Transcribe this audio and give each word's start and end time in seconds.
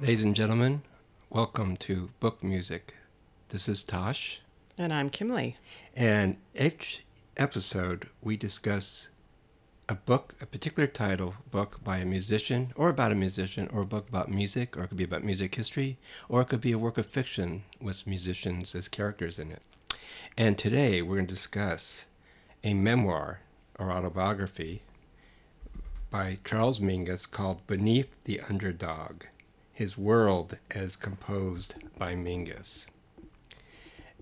Ladies 0.00 0.24
and 0.24 0.34
gentlemen, 0.34 0.82
welcome 1.28 1.76
to 1.78 2.10
Book 2.20 2.42
Musik. 2.42 2.94
This 3.50 3.68
is 3.68 3.82
Tosh, 3.82 4.40
And 4.78 4.92
I'm 4.92 5.10
Kimley. 5.10 5.56
and 5.94 6.36
each 6.58 7.04
episode 7.36 8.08
we 8.22 8.36
discuss 8.36 9.08
a 9.88 9.94
book, 9.94 10.34
a 10.40 10.46
particular 10.46 10.86
title 10.86 11.34
book 11.50 11.82
by 11.84 11.98
a 11.98 12.04
musician, 12.04 12.72
or 12.76 12.88
about 12.88 13.12
a 13.12 13.16
musician, 13.16 13.68
or 13.72 13.82
a 13.82 13.86
book 13.86 14.08
about 14.08 14.30
music, 14.30 14.76
or 14.76 14.84
it 14.84 14.88
could 14.88 14.96
be 14.98 15.04
about 15.04 15.24
music 15.24 15.54
history, 15.54 15.98
or 16.28 16.40
it 16.42 16.48
could 16.48 16.60
be 16.60 16.72
a 16.72 16.78
work 16.78 16.96
of 16.96 17.06
fiction 17.06 17.64
with 17.80 18.06
musicians 18.06 18.74
as 18.74 18.88
characters 18.88 19.38
in 19.38 19.50
it. 19.50 19.62
And 20.36 20.56
today 20.56 21.02
we're 21.02 21.16
going 21.16 21.26
to 21.26 21.34
discuss 21.34 22.06
a 22.64 22.72
memoir 22.74 23.40
or 23.78 23.90
autobiography 23.90 24.82
by 26.10 26.38
Charles 26.44 26.80
Mingus 26.80 27.28
called 27.30 27.66
Beneath 27.66 28.08
the 28.24 28.40
Underdog 28.40 29.24
His 29.80 29.96
World 29.96 30.58
as 30.72 30.94
Composed 30.94 31.74
by 31.96 32.14
Mingus. 32.14 32.84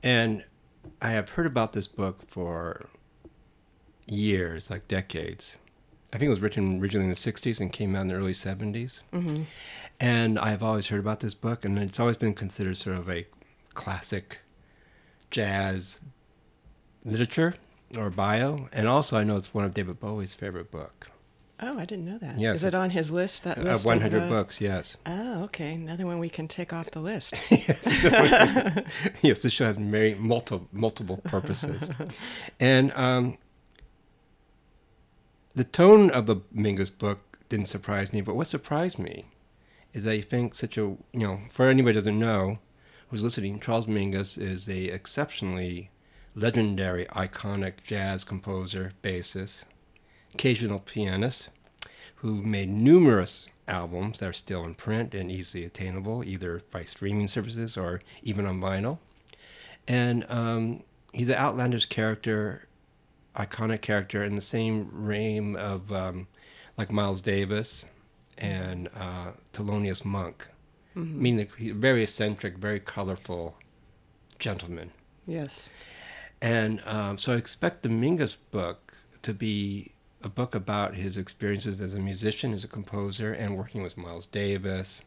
And 0.04 0.44
I 1.02 1.10
have 1.10 1.30
heard 1.30 1.46
about 1.46 1.72
this 1.72 1.88
book 1.88 2.20
for 2.28 2.86
years, 4.06 4.70
like 4.70 4.86
decades. 4.86 5.58
I 6.12 6.18
think 6.18 6.28
it 6.28 6.30
was 6.30 6.38
written 6.38 6.80
originally 6.80 7.06
in 7.06 7.10
the 7.10 7.16
60s 7.16 7.58
and 7.58 7.72
came 7.72 7.96
out 7.96 8.02
in 8.02 8.06
the 8.06 8.14
early 8.14 8.34
70s. 8.34 9.00
Mm-hmm. 9.12 9.42
And 9.98 10.38
I've 10.38 10.62
always 10.62 10.86
heard 10.86 11.00
about 11.00 11.18
this 11.18 11.34
book, 11.34 11.64
and 11.64 11.76
it's 11.76 11.98
always 11.98 12.16
been 12.16 12.34
considered 12.34 12.76
sort 12.76 12.94
of 12.94 13.10
a 13.10 13.26
classic 13.74 14.38
jazz 15.32 15.98
literature 17.04 17.56
or 17.96 18.10
bio. 18.10 18.68
And 18.72 18.86
also, 18.86 19.16
I 19.16 19.24
know 19.24 19.34
it's 19.34 19.52
one 19.52 19.64
of 19.64 19.74
David 19.74 19.98
Bowie's 19.98 20.34
favorite 20.34 20.70
book. 20.70 21.10
Oh, 21.60 21.78
I 21.78 21.84
didn't 21.84 22.04
know 22.04 22.18
that. 22.18 22.38
Yes, 22.38 22.56
Is 22.56 22.64
it 22.64 22.74
on 22.74 22.90
his 22.90 23.10
list? 23.10 23.42
That 23.44 23.58
Uh, 23.58 23.62
list. 23.62 23.80
of 23.84 23.86
100 23.86 24.22
the- 24.22 24.28
books, 24.28 24.60
yes. 24.60 24.96
Oh, 25.06 25.42
okay. 25.44 25.74
Another 25.74 26.06
one 26.06 26.18
we 26.20 26.28
can 26.28 26.46
tick 26.46 26.72
off 26.72 26.90
the 26.92 27.00
list. 27.00 27.34
yes, 27.50 27.84
yes, 29.22 29.42
this 29.42 29.52
show 29.52 29.64
has 29.64 29.76
many 29.78 30.14
multiple 30.14 30.68
multiple 30.72 31.16
purposes, 31.24 31.88
and 32.60 32.92
um, 32.92 33.38
the 35.54 35.64
tone 35.64 36.10
of 36.10 36.26
the 36.26 36.36
Mingus 36.54 36.90
book 36.96 37.38
didn't 37.48 37.66
surprise 37.66 38.12
me. 38.12 38.20
But 38.20 38.36
what 38.36 38.46
surprised 38.46 38.98
me 38.98 39.24
is 39.92 40.06
I 40.06 40.20
think 40.20 40.54
such 40.54 40.76
a 40.78 40.82
you 40.82 40.98
know 41.12 41.40
for 41.50 41.66
anybody 41.68 41.94
who 41.96 42.02
doesn't 42.02 42.18
know 42.18 42.58
who's 43.08 43.22
listening, 43.22 43.58
Charles 43.58 43.86
Mingus 43.86 44.38
is 44.38 44.68
a 44.68 44.86
exceptionally 44.88 45.90
legendary, 46.34 47.06
iconic 47.06 47.82
jazz 47.82 48.22
composer, 48.22 48.92
bassist, 49.02 49.64
occasional 50.34 50.80
pianist, 50.80 51.48
who 52.16 52.42
made 52.42 52.68
numerous 52.68 53.46
albums 53.66 54.18
that 54.18 54.28
are 54.28 54.32
still 54.32 54.64
in 54.64 54.74
print 54.74 55.14
and 55.14 55.30
easily 55.30 55.64
attainable, 55.64 56.24
either 56.24 56.62
by 56.70 56.82
streaming 56.84 57.26
services 57.26 57.76
or 57.76 58.00
even 58.22 58.46
on 58.46 58.60
vinyl. 58.60 58.98
And 59.86 60.24
um, 60.28 60.82
he's 61.12 61.28
an 61.28 61.36
outlandish 61.36 61.86
character, 61.86 62.66
iconic 63.36 63.82
character 63.82 64.24
in 64.24 64.36
the 64.36 64.42
same 64.42 64.90
realm 64.92 65.56
of 65.56 65.92
um, 65.92 66.26
like 66.76 66.90
Miles 66.90 67.20
Davis 67.20 67.84
and 68.36 68.88
uh, 68.96 69.32
Thelonious 69.52 70.04
Monk. 70.04 70.48
Mhm. 70.96 71.14
Meaning 71.14 71.48
very 71.76 72.02
eccentric, 72.02 72.56
very 72.58 72.80
colorful 72.80 73.56
gentleman. 74.38 74.90
Yes. 75.26 75.70
And 76.40 76.80
um, 76.86 77.18
so 77.18 77.32
I 77.32 77.36
expect 77.36 77.82
the 77.82 77.88
Mingus 77.88 78.36
book 78.50 78.94
to 79.22 79.34
be 79.34 79.92
a 80.22 80.28
book 80.28 80.54
about 80.54 80.94
his 80.94 81.16
experiences 81.16 81.80
as 81.80 81.94
a 81.94 81.98
musician, 81.98 82.52
as 82.52 82.64
a 82.64 82.68
composer, 82.68 83.32
and 83.32 83.56
working 83.56 83.82
with 83.82 83.96
Miles 83.96 84.26
Davis, 84.26 85.02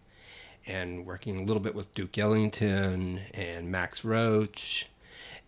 and 0.66 1.06
working 1.06 1.40
a 1.40 1.44
little 1.44 1.62
bit 1.62 1.76
with 1.76 1.94
Duke 1.94 2.18
Ellington 2.18 3.22
and 3.34 3.70
Max 3.72 4.04
Roach. 4.06 4.88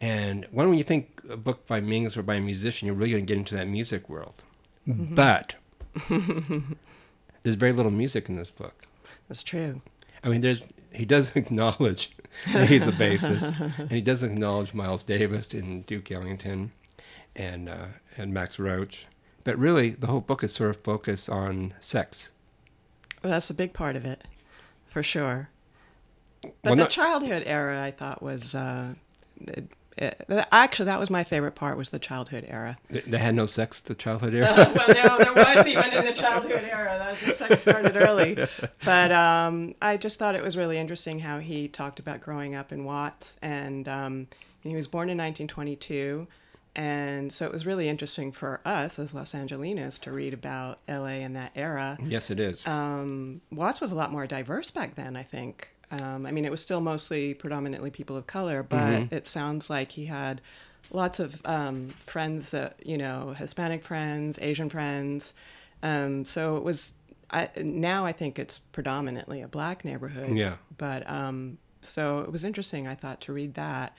And 0.01 0.45
when 0.51 0.73
you 0.73 0.83
think 0.83 1.21
a 1.29 1.37
book 1.37 1.65
by 1.65 1.79
Mingus 1.79 2.17
or 2.17 2.23
by 2.23 2.35
a 2.35 2.41
musician, 2.41 2.87
you're 2.87 2.95
really 2.95 3.11
going 3.11 3.25
to 3.25 3.33
get 3.33 3.37
into 3.37 3.55
that 3.55 3.67
music 3.67 4.09
world. 4.09 4.43
Mhm. 4.87 5.15
But 5.15 5.55
there's 7.43 7.55
very 7.55 7.71
little 7.71 7.91
music 7.91 8.27
in 8.29 8.35
this 8.35 8.51
book. 8.51 8.85
That's 9.27 9.43
true. 9.43 9.81
I 10.23 10.29
mean, 10.29 10.41
there's 10.41 10.63
he 10.91 11.05
does 11.05 11.31
acknowledge 11.35 12.11
that 12.53 12.69
he's 12.69 12.85
the 12.85 12.91
bassist, 12.91 13.79
and 13.79 13.91
he 13.91 14.01
does 14.01 14.23
acknowledge 14.23 14.73
Miles 14.73 15.03
Davis 15.03 15.53
and 15.53 15.85
Duke 15.85 16.11
Ellington, 16.11 16.71
and 17.35 17.69
uh, 17.69 17.87
and 18.17 18.33
Max 18.33 18.59
Roach. 18.59 19.05
But 19.43 19.57
really, 19.57 19.89
the 19.91 20.07
whole 20.07 20.21
book 20.21 20.43
is 20.43 20.53
sort 20.53 20.69
of 20.69 20.77
focused 20.83 21.29
on 21.29 21.73
sex. 21.81 22.31
Well, 23.23 23.31
that's 23.31 23.49
a 23.49 23.53
big 23.53 23.73
part 23.73 23.95
of 23.95 24.05
it, 24.05 24.21
for 24.89 25.03
sure. 25.03 25.49
But 26.41 26.53
Well, 26.63 26.75
the 26.75 26.81
not- 26.83 26.89
childhood 26.89 27.43
era, 27.45 27.81
I 27.81 27.91
thought, 27.91 28.21
was 28.21 28.53
uh, 28.55 28.93
it, 29.41 29.67
it, 29.97 30.25
actually 30.51 30.85
that 30.85 30.99
was 30.99 31.09
my 31.09 31.23
favorite 31.23 31.55
part. 31.55 31.77
Was 31.77 31.89
the 31.89 31.99
childhood 31.99 32.45
era. 32.47 32.77
They, 32.89 33.01
they 33.01 33.17
had 33.17 33.35
no 33.35 33.45
sex 33.45 33.79
the 33.79 33.95
childhood 33.95 34.33
era. 34.33 34.47
well, 34.55 34.87
no, 34.87 35.17
there 35.23 35.33
was 35.33 35.67
even 35.67 35.91
in 35.93 36.05
the 36.05 36.13
childhood 36.13 36.63
era. 36.69 36.97
That 36.97 37.17
the 37.19 37.31
sex 37.33 37.61
started 37.61 37.95
early. 37.95 38.37
But 38.85 39.11
um, 39.13 39.75
I 39.81 39.95
just 39.97 40.19
thought 40.19 40.35
it 40.35 40.43
was 40.43 40.57
really 40.57 40.77
interesting 40.77 41.19
how 41.19 41.39
he 41.39 41.67
talked 41.69 41.99
about 41.99 42.19
growing 42.21 42.55
up 42.55 42.71
in 42.73 42.83
Watts, 42.83 43.37
and 43.41 43.87
um, 43.87 44.27
he 44.61 44.75
was 44.75 44.87
born 44.87 45.09
in 45.09 45.17
1922. 45.17 46.27
And 46.75 47.31
so 47.31 47.45
it 47.45 47.51
was 47.51 47.65
really 47.65 47.87
interesting 47.87 48.31
for 48.31 48.59
us 48.65 48.97
as 48.97 49.13
Los 49.13 49.33
Angelinos 49.33 49.99
to 50.01 50.11
read 50.11 50.33
about 50.33 50.79
LA 50.87 51.19
in 51.21 51.33
that 51.33 51.51
era. 51.55 51.97
yes, 52.01 52.31
it 52.31 52.39
is. 52.39 52.65
Um, 52.65 53.41
Watts 53.51 53.79
was 53.79 53.91
a 53.91 53.95
lot 53.95 54.11
more 54.11 54.25
diverse 54.25 54.71
back 54.71 54.95
then, 54.95 55.15
I 55.15 55.23
think. 55.23 55.69
Um, 55.91 56.25
I 56.25 56.31
mean, 56.31 56.45
it 56.45 56.49
was 56.51 56.61
still 56.61 56.81
mostly 56.81 57.35
predominantly 57.35 57.91
people 57.91 58.17
of 58.17 58.25
color, 58.25 58.63
but 58.63 58.79
Mhm. 59.01 59.11
it 59.13 59.27
sounds 59.27 59.69
like 59.69 59.91
he 59.91 60.05
had 60.07 60.41
lots 60.91 61.19
of 61.19 61.39
um, 61.45 61.89
friends 62.07 62.49
that, 62.51 62.79
you 62.83 62.97
know, 62.97 63.35
Hispanic 63.37 63.83
friends, 63.83 64.39
Asian 64.41 64.69
friends. 64.69 65.35
Um, 65.83 66.25
so 66.25 66.57
it 66.57 66.63
was, 66.63 66.93
I, 67.29 67.49
now 67.61 68.05
I 68.05 68.11
think 68.13 68.39
it's 68.39 68.57
predominantly 68.57 69.41
a 69.41 69.47
black 69.47 69.85
neighborhood. 69.85 70.35
Yeah. 70.35 70.55
But 70.75 71.07
um, 71.07 71.59
so 71.81 72.19
it 72.21 72.31
was 72.31 72.43
interesting, 72.43 72.87
I 72.87 72.95
thought, 72.95 73.21
to 73.21 73.33
read 73.33 73.53
that. 73.53 73.95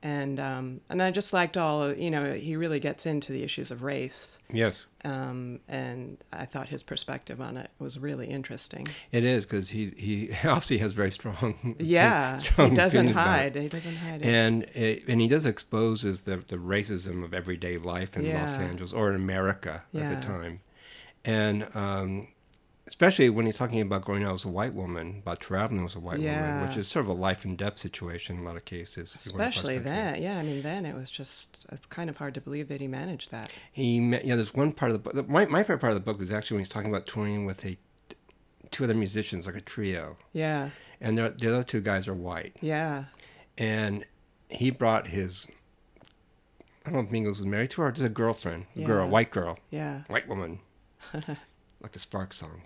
And 0.00 0.38
um, 0.38 0.80
and 0.88 1.02
I 1.02 1.10
just 1.10 1.32
liked 1.32 1.56
all, 1.56 1.92
you 1.92 2.08
know, 2.10 2.32
he 2.32 2.54
really 2.54 2.78
gets 2.78 3.04
into 3.04 3.32
the 3.32 3.42
issues 3.42 3.72
of 3.72 3.82
race 3.82 4.38
yes, 4.48 4.84
um, 5.04 5.58
and 5.68 6.18
I 6.32 6.44
thought 6.44 6.68
his 6.68 6.84
perspective 6.84 7.40
on 7.40 7.56
it 7.56 7.70
was 7.80 7.98
really 7.98 8.28
interesting. 8.28 8.86
it 9.10 9.24
is 9.24 9.44
because 9.44 9.70
he 9.70 9.86
he 9.96 10.30
obviously 10.44 10.78
has 10.78 10.92
very 10.92 11.10
strong. 11.10 11.74
Yeah, 11.80 12.38
strong 12.38 12.70
he 12.70 12.76
doesn't 12.76 13.08
hide. 13.08 13.56
He 13.56 13.68
doesn't 13.68 13.96
hide. 13.96 14.22
it. 14.22 14.26
And 14.26 14.62
it, 14.74 15.08
and 15.08 15.20
he 15.20 15.26
does 15.26 15.44
exposes 15.46 16.22
the 16.22 16.36
the 16.46 16.58
racism 16.58 17.24
of 17.24 17.34
everyday 17.34 17.76
life 17.78 18.16
in 18.16 18.32
Los 18.32 18.56
Angeles 18.56 18.92
or 18.92 19.10
in 19.10 19.16
America 19.16 19.82
at 19.94 20.14
the 20.20 20.24
time, 20.24 20.60
and 21.24 21.68
um, 21.74 22.28
especially 22.88 23.28
when 23.30 23.46
he's 23.46 23.56
talking 23.56 23.80
about 23.80 24.04
growing 24.04 24.24
up 24.24 24.34
as 24.34 24.44
a 24.44 24.48
white 24.48 24.74
woman, 24.74 25.18
about 25.22 25.38
traveling 25.40 25.84
as 25.84 25.94
a 25.94 26.00
white 26.00 26.18
woman, 26.18 26.66
which 26.68 26.76
is 26.76 26.88
sort 26.88 27.04
of 27.04 27.10
a 27.10 27.14
life 27.14 27.44
and 27.44 27.56
death 27.56 27.78
situation 27.78 28.36
in 28.36 28.42
a 28.42 28.44
lot 28.44 28.56
of 28.56 28.64
cases. 28.64 29.14
you're 29.14 29.32
especially 29.34 29.78
then, 29.78 30.20
yeah. 30.22 30.38
I 30.38 30.42
mean, 30.42 30.62
then 30.62 30.84
it 30.86 30.94
was 30.94 31.10
just 31.10 31.66
it's 31.70 31.86
kind 31.86 32.10
of 32.10 32.16
hard 32.16 32.34
to 32.34 32.40
believe 32.40 32.68
that 32.68 32.80
he 32.80 32.88
managed 32.88 33.30
that. 33.30 33.50
He 33.72 33.98
yeah. 33.98 34.34
There's 34.36 34.54
one 34.54 34.72
part 34.72 34.90
of 34.92 35.02
the 35.02 35.12
book. 35.12 35.28
My 35.28 35.46
my 35.46 35.62
favorite 35.62 35.80
part 35.80 35.92
of 35.92 35.96
the 35.96 36.12
book 36.12 36.20
is 36.22 36.32
actually 36.32 36.56
when 36.56 36.60
he's 36.62 36.68
talking 36.68 36.90
about 36.90 37.06
touring 37.06 37.44
with 37.46 37.64
a 37.64 37.76
two 38.70 38.84
other 38.84 38.94
musicians, 38.94 39.46
like 39.46 39.54
a 39.56 39.60
trio, 39.60 40.16
Yeah, 40.32 40.70
and 41.00 41.16
the 41.16 41.26
other 41.48 41.62
two 41.62 41.80
guys 41.80 42.06
are 42.08 42.14
white. 42.14 42.56
yeah, 42.60 43.04
and 43.56 44.04
he 44.50 44.70
brought 44.70 45.08
his 45.08 45.46
I 46.84 46.90
don't 46.90 46.94
know 47.02 47.06
if 47.06 47.10
Mingus 47.10 47.38
was 47.38 47.46
married 47.46 47.70
to 47.70 47.82
her 47.82 47.88
or 47.88 47.92
just 47.92 48.04
a 48.06 48.08
girlfriend, 48.08 48.64
a 48.76 48.82
girl, 48.82 49.04
Yeah. 49.04 49.10
white 49.10 49.30
girl, 49.30 49.58
yeah. 49.70 50.02
white 50.08 50.26
woman, 50.28 50.60
like 51.80 51.92
the 51.92 51.98
Sparks 51.98 52.36
song. 52.36 52.60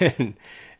and 0.00 0.34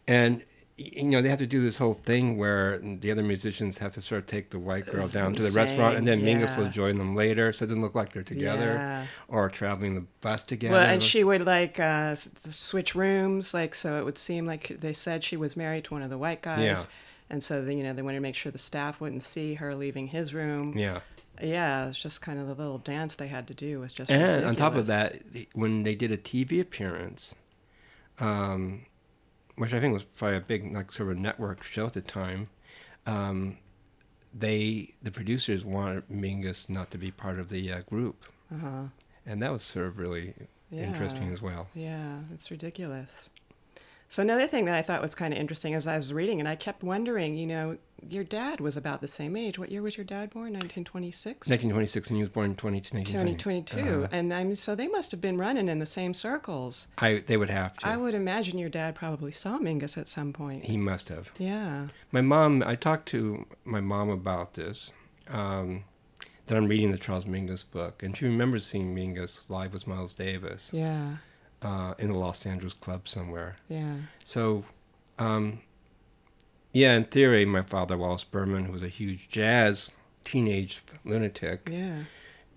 and 0.08 0.44
you 0.76 1.04
know 1.04 1.22
they 1.22 1.28
have 1.28 1.38
to 1.38 1.46
do 1.46 1.60
this 1.60 1.76
whole 1.76 1.94
thing 1.94 2.36
where 2.38 2.78
the 2.78 3.10
other 3.12 3.22
musicians 3.22 3.78
have 3.78 3.92
to 3.92 4.02
sort 4.02 4.20
of 4.20 4.26
take 4.26 4.50
the 4.50 4.58
white 4.58 4.86
girl 4.86 5.06
down 5.06 5.32
to 5.34 5.42
the 5.42 5.50
restaurant, 5.52 5.96
and 5.96 6.06
then 6.06 6.20
insane, 6.20 6.40
Mingus 6.40 6.56
will 6.58 6.70
join 6.70 6.96
them 6.98 7.14
later, 7.14 7.52
so 7.52 7.64
it 7.64 7.68
doesn't 7.68 7.82
look 7.82 7.94
like 7.94 8.12
they're 8.12 8.22
together 8.22 8.72
Yeah. 8.74 9.06
or 9.28 9.48
traveling 9.50 9.94
the 9.94 10.04
bus 10.20 10.42
together. 10.42 10.74
Well, 10.74 10.86
and 10.86 11.02
she 11.02 11.22
would 11.24 11.44
like 11.46 11.78
uh, 11.78 12.16
switch 12.16 12.94
rooms, 12.94 13.54
like 13.54 13.74
so 13.74 13.98
it 13.98 14.04
would 14.04 14.18
seem 14.18 14.46
like 14.46 14.76
they 14.80 14.92
said 14.94 15.22
she 15.22 15.36
was 15.36 15.56
married 15.56 15.84
to 15.84 15.94
one 15.94 16.02
of 16.02 16.10
the 16.10 16.18
white 16.18 16.42
guys. 16.42 16.60
Yeah. 16.62 16.82
And 17.30 17.42
so, 17.42 17.64
they, 17.64 17.74
you 17.74 17.82
know, 17.82 17.94
they 17.94 18.02
wanted 18.02 18.18
to 18.18 18.22
make 18.22 18.34
sure 18.34 18.52
the 18.52 18.58
staff 18.58 19.00
wouldn't 19.00 19.22
see 19.22 19.54
her 19.54 19.74
leaving 19.74 20.08
his 20.08 20.34
room. 20.34 20.76
yeah. 20.76 21.00
Yeah, 21.40 21.88
it's 21.88 21.98
just 21.98 22.20
kind 22.20 22.38
of 22.38 22.46
the 22.46 22.54
little 22.54 22.78
dance 22.78 23.16
they 23.16 23.28
had 23.28 23.46
to 23.48 23.54
do 23.54 23.80
was 23.80 23.92
just 23.92 24.10
And 24.10 24.44
on 24.44 24.56
top 24.56 24.74
of 24.74 24.86
that, 24.88 25.22
when 25.54 25.82
they 25.82 25.94
did 25.94 26.10
a 26.12 26.16
TV 26.16 26.60
appearance, 26.60 27.34
um, 28.18 28.86
which 29.56 29.72
I 29.72 29.80
think 29.80 29.94
was 29.94 30.04
probably 30.04 30.36
a 30.36 30.40
big 30.40 30.72
like 30.72 30.92
sort 30.92 31.10
of 31.10 31.18
network 31.18 31.62
show 31.62 31.86
at 31.86 31.94
the 31.94 32.00
time, 32.02 32.48
um, 33.06 33.58
they 34.34 34.94
the 35.02 35.10
producers 35.10 35.64
wanted 35.64 36.08
Mingus 36.08 36.68
not 36.68 36.90
to 36.90 36.98
be 36.98 37.10
part 37.10 37.38
of 37.38 37.48
the 37.48 37.72
uh, 37.72 37.80
group, 37.82 38.24
Uh-huh. 38.52 38.84
and 39.26 39.42
that 39.42 39.52
was 39.52 39.62
sort 39.62 39.86
of 39.86 39.98
really 39.98 40.34
Yeah. 40.70 40.84
interesting 40.86 41.32
as 41.32 41.42
well. 41.42 41.68
Yeah, 41.74 42.20
it's 42.32 42.50
ridiculous. 42.50 43.28
So 44.12 44.20
another 44.20 44.46
thing 44.46 44.66
that 44.66 44.74
I 44.74 44.82
thought 44.82 45.00
was 45.00 45.14
kind 45.14 45.32
of 45.32 45.40
interesting 45.40 45.72
as 45.74 45.86
I 45.86 45.96
was 45.96 46.12
reading, 46.12 46.38
and 46.38 46.46
I 46.46 46.54
kept 46.54 46.82
wondering, 46.82 47.34
you 47.34 47.46
know, 47.46 47.78
your 48.10 48.24
dad 48.24 48.60
was 48.60 48.76
about 48.76 49.00
the 49.00 49.08
same 49.08 49.36
age. 49.36 49.58
What 49.58 49.72
year 49.72 49.80
was 49.80 49.96
your 49.96 50.04
dad 50.04 50.28
born? 50.28 50.52
1926. 50.52 51.48
1926, 51.48 52.08
and 52.08 52.16
he 52.18 52.22
was 52.22 52.28
born 52.28 52.50
in 52.50 52.54
20, 52.56 52.80
2022, 52.82 53.78
Uh-huh. 53.80 54.08
and 54.12 54.34
I'm 54.34 54.54
so 54.54 54.74
they 54.74 54.86
must 54.86 55.12
have 55.12 55.22
been 55.22 55.38
running 55.38 55.66
in 55.66 55.78
the 55.78 55.86
same 55.86 56.12
circles. 56.12 56.88
I 56.98 57.22
they 57.26 57.38
would 57.38 57.48
have 57.48 57.74
to. 57.78 57.86
I 57.88 57.96
would 57.96 58.12
imagine 58.12 58.58
your 58.58 58.68
dad 58.68 58.94
probably 58.94 59.32
saw 59.32 59.56
Mingus 59.58 59.96
at 59.96 60.10
some 60.10 60.34
point. 60.34 60.64
he 60.64 60.76
must 60.76 61.08
have. 61.08 61.30
Yeah. 61.38 61.86
My 62.10 62.20
mom, 62.20 62.62
I 62.66 62.74
talked 62.76 63.06
to 63.10 63.46
my 63.64 63.80
mom 63.80 64.10
about 64.10 64.52
this. 64.54 64.92
Um, 65.28 65.84
that 66.48 66.58
I'm 66.58 66.66
reading 66.66 66.90
the 66.90 66.98
Charles 66.98 67.24
Mingus 67.24 67.64
book, 67.64 68.02
and 68.02 68.14
she 68.14 68.26
remembers 68.26 68.66
seeing 68.66 68.94
Mingus 68.94 69.48
live 69.48 69.72
with 69.72 69.86
Miles 69.86 70.12
Davis 70.12 70.68
Yeah. 70.70 71.16
Uh, 71.62 71.94
in 71.98 72.10
a 72.10 72.18
Los 72.18 72.44
Angeles 72.46 72.72
club 72.74 73.08
somewhere. 73.08 73.56
Yeah. 73.68 73.94
So, 74.24 74.64
um, 75.18 75.60
yeah, 76.72 76.96
in 76.96 77.04
theory, 77.04 77.44
my 77.44 77.62
father, 77.62 77.96
Wallace 77.96 78.24
Berman, 78.24 78.64
who 78.64 78.72
was 78.72 78.82
a 78.82 78.88
huge 78.88 79.28
jazz 79.28 79.92
teenage 80.24 80.82
lunatic, 81.04 81.68
Yeah. 81.70 82.04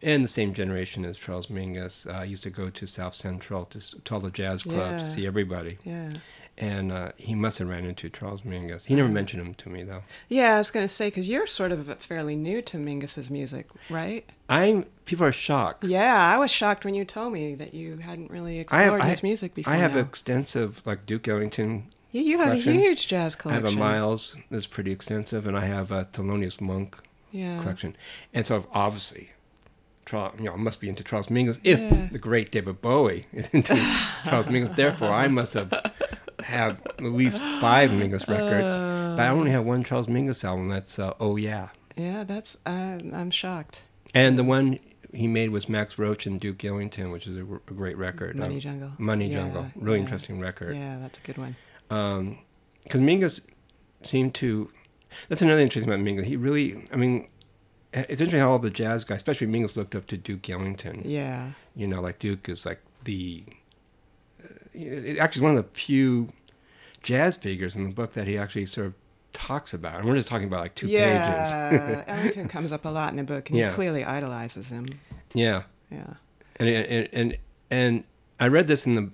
and 0.01 0.23
the 0.23 0.27
same 0.29 0.53
generation 0.53 1.03
as 1.05 1.17
Charles 1.17 1.47
Mingus, 1.47 2.05
uh, 2.07 2.23
used 2.23 2.43
to 2.43 2.49
go 2.49 2.69
to 2.69 2.85
South 2.87 3.15
Central 3.15 3.65
to, 3.65 4.01
to 4.01 4.13
all 4.13 4.19
the 4.19 4.31
jazz 4.31 4.63
clubs 4.63 5.03
to 5.03 5.09
see 5.09 5.27
everybody. 5.27 5.77
Yeah. 5.83 6.13
And 6.57 6.89
uh, 6.91 7.11
he 7.17 7.35
must 7.35 7.57
have 7.57 7.67
ran 7.67 7.83
into 7.83 8.09
Charles 8.09 8.41
Mingus. 8.43 8.85
He 8.85 8.95
never 8.95 9.09
mentioned 9.09 9.41
him 9.45 9.55
to 9.55 9.67
me, 9.69 9.83
though. 9.83 10.03
Yeah, 10.29 10.55
I 10.55 10.57
was 10.59 10.71
going 10.71 10.85
to 10.85 10.93
say 10.93 11.07
because 11.07 11.27
you're 11.27 11.47
sort 11.47 11.73
of 11.73 11.93
fairly 11.99 12.37
new 12.37 12.61
to 12.61 12.77
Mingus's 12.77 13.29
music, 13.29 13.67
right? 13.89 14.23
I'm 14.47 14.85
people 15.03 15.25
are 15.25 15.33
shocked. 15.33 15.83
Yeah, 15.83 16.15
I 16.15 16.37
was 16.37 16.49
shocked 16.51 16.85
when 16.85 16.93
you 16.93 17.03
told 17.03 17.33
me 17.33 17.55
that 17.55 17.73
you 17.73 17.97
hadn't 17.97 18.31
really 18.31 18.59
explored 18.59 19.01
have, 19.01 19.09
his 19.09 19.19
I, 19.21 19.27
music 19.27 19.53
before. 19.53 19.73
I 19.73 19.75
have 19.77 19.95
now. 19.95 19.99
extensive 20.01 20.81
like 20.85 21.05
Duke 21.05 21.27
Ellington. 21.27 21.87
you, 22.13 22.21
you 22.21 22.37
have 22.37 22.47
collection. 22.51 22.71
a 22.71 22.75
huge 22.79 23.07
jazz 23.07 23.35
collection. 23.35 23.65
I 23.65 23.69
have 23.69 23.75
a 23.75 23.77
Miles 23.77 24.37
that's 24.49 24.65
pretty 24.67 24.91
extensive, 24.93 25.45
and 25.47 25.57
I 25.57 25.65
have 25.65 25.91
a 25.91 26.05
Thelonious 26.05 26.61
Monk 26.61 26.99
Yeah. 27.33 27.59
collection. 27.59 27.97
And 28.33 28.45
so 28.45 28.65
obviously, 28.71 29.31
Charles, 30.05 30.39
you 30.39 30.45
know, 30.45 30.53
I 30.53 30.57
must 30.57 30.79
be 30.79 30.87
into 30.87 31.03
Charles 31.03 31.27
Mingus. 31.27 31.59
If 31.65 31.79
Yeah. 31.79 32.07
the 32.13 32.19
great 32.19 32.49
David 32.51 32.81
Bowie 32.81 33.23
is 33.33 33.49
into 33.51 33.73
Charles 34.23 34.45
Mingus, 34.45 34.73
therefore 34.77 35.09
I 35.09 35.27
must 35.27 35.53
have 35.55 35.91
have 36.45 36.79
at 36.85 37.03
least 37.03 37.39
five 37.59 37.89
Mingus 37.91 38.27
records. 38.27 38.75
but 39.17 39.19
I 39.19 39.29
only 39.29 39.51
have 39.51 39.65
one 39.65 39.83
Charles 39.83 40.07
Mingus 40.07 40.43
album. 40.43 40.69
That's 40.69 40.99
uh, 40.99 41.13
Oh 41.19 41.35
Yeah, 41.35 41.69
Yeah, 41.95 42.23
that's. 42.23 42.57
Uh, 42.65 42.99
I'm 43.13 43.31
shocked. 43.31 43.83
and 44.13 44.37
the 44.37 44.43
one 44.43 44.79
he 45.13 45.27
made 45.27 45.49
was 45.49 45.69
Max 45.69 45.97
Roach 45.97 46.25
and 46.25 46.39
Duke 46.39 46.63
Ellington, 46.65 47.09
which 47.11 47.25
is 47.25 47.37
a, 47.37 47.41
a 47.41 47.73
great 47.73 47.97
record. 47.97 48.35
Money 48.35 48.55
Um, 48.55 48.59
Jungle. 48.61 48.91
Money 48.97 49.27
Yeah, 49.27 49.37
Jungle, 49.41 49.67
really 49.75 49.97
yeah. 49.99 50.03
interesting 50.03 50.39
record. 50.39 50.75
Yeah, 50.75 50.97
that's 51.01 51.19
a 51.19 51.21
good 51.21 51.37
one. 51.37 51.55
because 51.87 53.01
Mingus 53.01 53.41
seemed 54.03 54.33
to. 54.35 54.69
That's 55.29 55.41
another 55.41 55.61
interesting 55.61 55.91
about 55.91 56.03
Mingus. 56.05 56.25
He 56.25 56.35
really, 56.35 56.83
I 56.91 56.97
mean, 56.97 57.27
it's 57.93 58.19
interesting 58.19 58.39
how 58.39 58.51
all 58.51 58.59
the 58.59 58.69
jazz 58.69 59.03
guys, 59.05 59.17
especially 59.17 59.47
Mingus, 59.47 59.77
looked 59.77 59.95
up 59.95 60.05
to 60.07 60.17
Duke 60.17 60.49
Ellington. 60.49 61.01
Yeah. 61.05 61.51
You 61.75 61.87
know, 61.87 62.01
like 62.01 62.19
Duke 62.19 62.49
is 62.49 62.65
like 62.65 62.81
the. 63.05 63.43
Uh, 64.45 64.53
it 64.73 65.17
actually, 65.17 65.43
one 65.43 65.57
of 65.57 65.63
the 65.63 65.69
few 65.79 66.29
jazz 67.01 67.37
figures 67.37 67.75
in 67.75 67.83
the 67.83 67.93
book 67.93 68.13
that 68.13 68.27
he 68.27 68.37
actually 68.37 68.65
sort 68.65 68.87
of 68.87 68.93
talks 69.31 69.73
about. 69.73 69.99
And 69.99 70.07
we're 70.07 70.15
just 70.15 70.27
talking 70.27 70.47
about 70.47 70.61
like 70.61 70.75
two 70.75 70.87
yeah, 70.87 71.81
pages. 71.81 72.03
Ellington 72.07 72.47
comes 72.47 72.71
up 72.71 72.85
a 72.85 72.89
lot 72.89 73.11
in 73.11 73.17
the 73.17 73.23
book, 73.23 73.49
and 73.49 73.57
Yeah. 73.59 73.69
he 73.69 73.75
clearly 73.75 74.03
idolizes 74.03 74.69
him. 74.69 74.85
yeah, 75.33 75.63
Yeah. 75.91 76.13
and 76.57 76.69
and 76.69 77.09
and 77.13 77.37
and 77.69 78.03
I 78.39 78.47
read 78.47 78.67
this 78.67 78.85
in 78.85 78.95
the. 78.95 79.11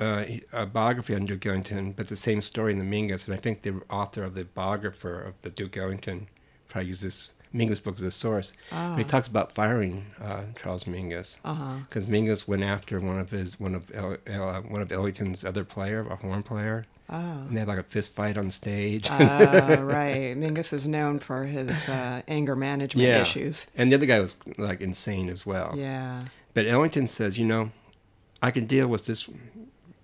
Uh, 0.00 0.24
a 0.52 0.64
biography 0.64 1.12
on 1.12 1.24
Duke 1.24 1.44
Ellington, 1.44 1.90
but 1.90 2.06
the 2.06 2.14
same 2.14 2.40
story 2.40 2.72
in 2.72 2.78
the 2.78 2.84
Mingus, 2.84 3.24
and 3.26 3.34
I 3.34 3.36
think 3.36 3.62
the 3.62 3.82
author 3.90 4.22
of 4.22 4.36
the 4.36 4.44
biographer 4.44 5.20
of 5.20 5.34
the 5.42 5.50
Duke 5.50 5.76
Ellington 5.76 6.28
probably 6.68 6.90
used 6.90 7.02
this 7.02 7.32
Mingus 7.54 7.82
book 7.82 7.96
as 7.96 8.02
a 8.02 8.10
source. 8.10 8.52
Ah. 8.72 8.94
He 8.96 9.04
talks 9.04 9.26
about 9.28 9.52
firing 9.52 10.06
uh, 10.22 10.42
Charles 10.60 10.84
Mingus 10.84 11.36
Uh 11.44 11.78
because 11.88 12.04
Mingus 12.06 12.46
went 12.46 12.62
after 12.62 13.00
one 13.00 13.18
of 13.18 13.30
his 13.30 13.58
one 13.58 13.74
of 13.74 13.90
El, 13.94 14.18
uh, 14.28 14.60
one 14.62 14.82
of 14.82 14.92
Ellington's 14.92 15.44
other 15.44 15.64
player, 15.64 16.06
a 16.10 16.16
horn 16.16 16.42
player, 16.42 16.84
Oh. 17.10 17.16
and 17.16 17.56
they 17.56 17.60
had 17.60 17.68
like 17.68 17.78
a 17.78 17.82
fist 17.84 18.14
fight 18.14 18.36
on 18.36 18.50
stage. 18.50 19.06
Ah, 19.10 19.76
right. 19.80 20.36
Mingus 20.36 20.72
is 20.74 20.86
known 20.86 21.18
for 21.20 21.44
his 21.46 21.88
uh, 21.88 22.20
anger 22.28 22.54
management 22.54 23.08
Yeah. 23.08 23.22
issues. 23.22 23.66
and 23.76 23.90
the 23.90 23.94
other 23.96 24.04
guy 24.06 24.20
was 24.20 24.34
like 24.58 24.80
insane 24.82 25.30
as 25.30 25.46
well. 25.46 25.72
Yeah. 25.74 26.24
But 26.52 26.66
Ellington 26.66 27.06
says, 27.08 27.38
you 27.38 27.46
know, 27.46 27.70
I 28.42 28.50
can 28.50 28.66
deal 28.66 28.88
with 28.88 29.06
this 29.06 29.28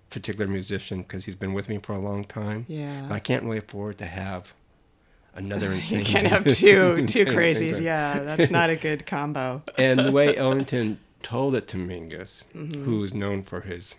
particular 0.09 0.47
musician 0.47 0.99
because 1.03 1.25
he's 1.25 1.35
been 1.35 1.53
with 1.53 1.69
me 1.69 1.77
for 1.77 1.93
a 1.93 1.99
long 1.99 2.23
time. 2.23 2.65
Yeah. 2.67 3.05
But 3.07 3.15
I 3.15 3.19
can't 3.19 3.43
really 3.43 3.57
afford 3.59 3.97
to 3.99 4.05
have 4.05 4.53
another 5.35 5.71
insane. 5.73 5.99
You 5.99 6.05
can't 6.05 6.27
have 6.27 6.45
two 6.55 7.05
two 7.05 7.25
crazies. 7.25 7.81
Yeah, 7.81 8.19
that's 8.23 8.49
not 8.51 8.69
a 8.69 8.75
good 8.75 9.05
combo. 9.05 9.61
And 9.77 9.99
the 9.99 10.11
way 10.11 10.35
Ellington 10.35 10.99
told 11.23 11.55
it 11.55 11.67
to 11.69 11.77
Mingus, 11.77 12.43
Mm-hmm. 12.55 12.83
who 12.85 13.03
is 13.03 13.13
known 13.13 13.43
for 13.43 13.61
his 13.61 13.95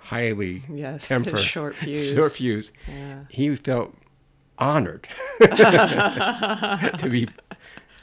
highly 0.00 0.62
Yes, 0.68 1.02
his 1.02 1.08
temper, 1.08 1.38
short 1.38 1.76
fuse. 1.76 2.14
short 2.16 2.32
fuse, 2.32 2.72
Yeah. 2.88 3.24
he 3.28 3.54
felt 3.56 3.94
honored 4.58 5.06
to 5.40 7.08
be 7.10 7.28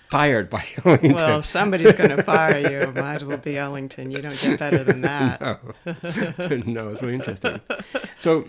fired 0.07 0.49
by 0.49 0.63
Ellington. 0.85 1.13
Well, 1.13 1.43
somebody's 1.43 1.93
going 1.93 2.11
to 2.15 2.23
fire 2.23 2.57
you. 2.59 2.91
Might 2.93 3.15
as 3.15 3.25
well 3.25 3.37
be 3.37 3.57
Ellington. 3.57 4.11
You 4.11 4.21
don't 4.21 4.39
get 4.39 4.59
better 4.59 4.83
than 4.83 5.01
that. 5.01 5.41
no, 5.41 6.57
no, 6.65 6.89
it's 6.91 7.01
really 7.01 7.15
interesting. 7.15 7.59
So, 8.17 8.45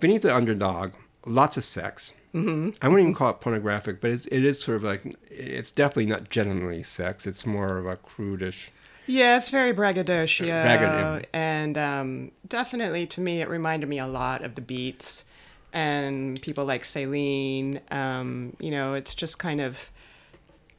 beneath 0.00 0.22
the 0.22 0.34
underdog, 0.34 0.92
lots 1.26 1.56
of 1.56 1.64
sex. 1.64 2.12
Mm-hmm. 2.34 2.70
I 2.82 2.88
wouldn't 2.88 3.02
even 3.02 3.14
call 3.14 3.30
it 3.30 3.40
pornographic, 3.40 4.00
but 4.00 4.10
it's, 4.10 4.26
it 4.26 4.44
is 4.44 4.58
sort 4.60 4.76
of 4.76 4.82
like 4.82 5.16
it's 5.30 5.70
definitely 5.70 6.06
not 6.06 6.30
genuinely 6.30 6.82
sex. 6.82 7.26
It's 7.26 7.46
more 7.46 7.78
of 7.78 7.86
a 7.86 7.96
crudish. 7.96 8.72
Yeah, 9.06 9.36
it's 9.36 9.50
very 9.50 9.72
braggadocio, 9.72 10.46
Braggadocio. 10.46 11.28
and 11.32 11.76
um, 11.76 12.32
definitely 12.48 13.06
to 13.08 13.20
me, 13.20 13.42
it 13.42 13.48
reminded 13.48 13.88
me 13.88 13.98
a 13.98 14.06
lot 14.06 14.42
of 14.42 14.54
the 14.54 14.62
Beats 14.62 15.24
and 15.72 16.40
people 16.40 16.64
like 16.64 16.84
Celine. 16.84 17.80
Um, 17.90 18.56
you 18.58 18.70
know, 18.70 18.94
it's 18.94 19.14
just 19.14 19.38
kind 19.38 19.60
of 19.60 19.90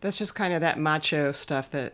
that's 0.02 0.18
just 0.18 0.36
kind 0.36 0.54
of 0.54 0.62
that 0.62 0.80
macho 0.80 1.32
stuff 1.32 1.72
that 1.72 1.94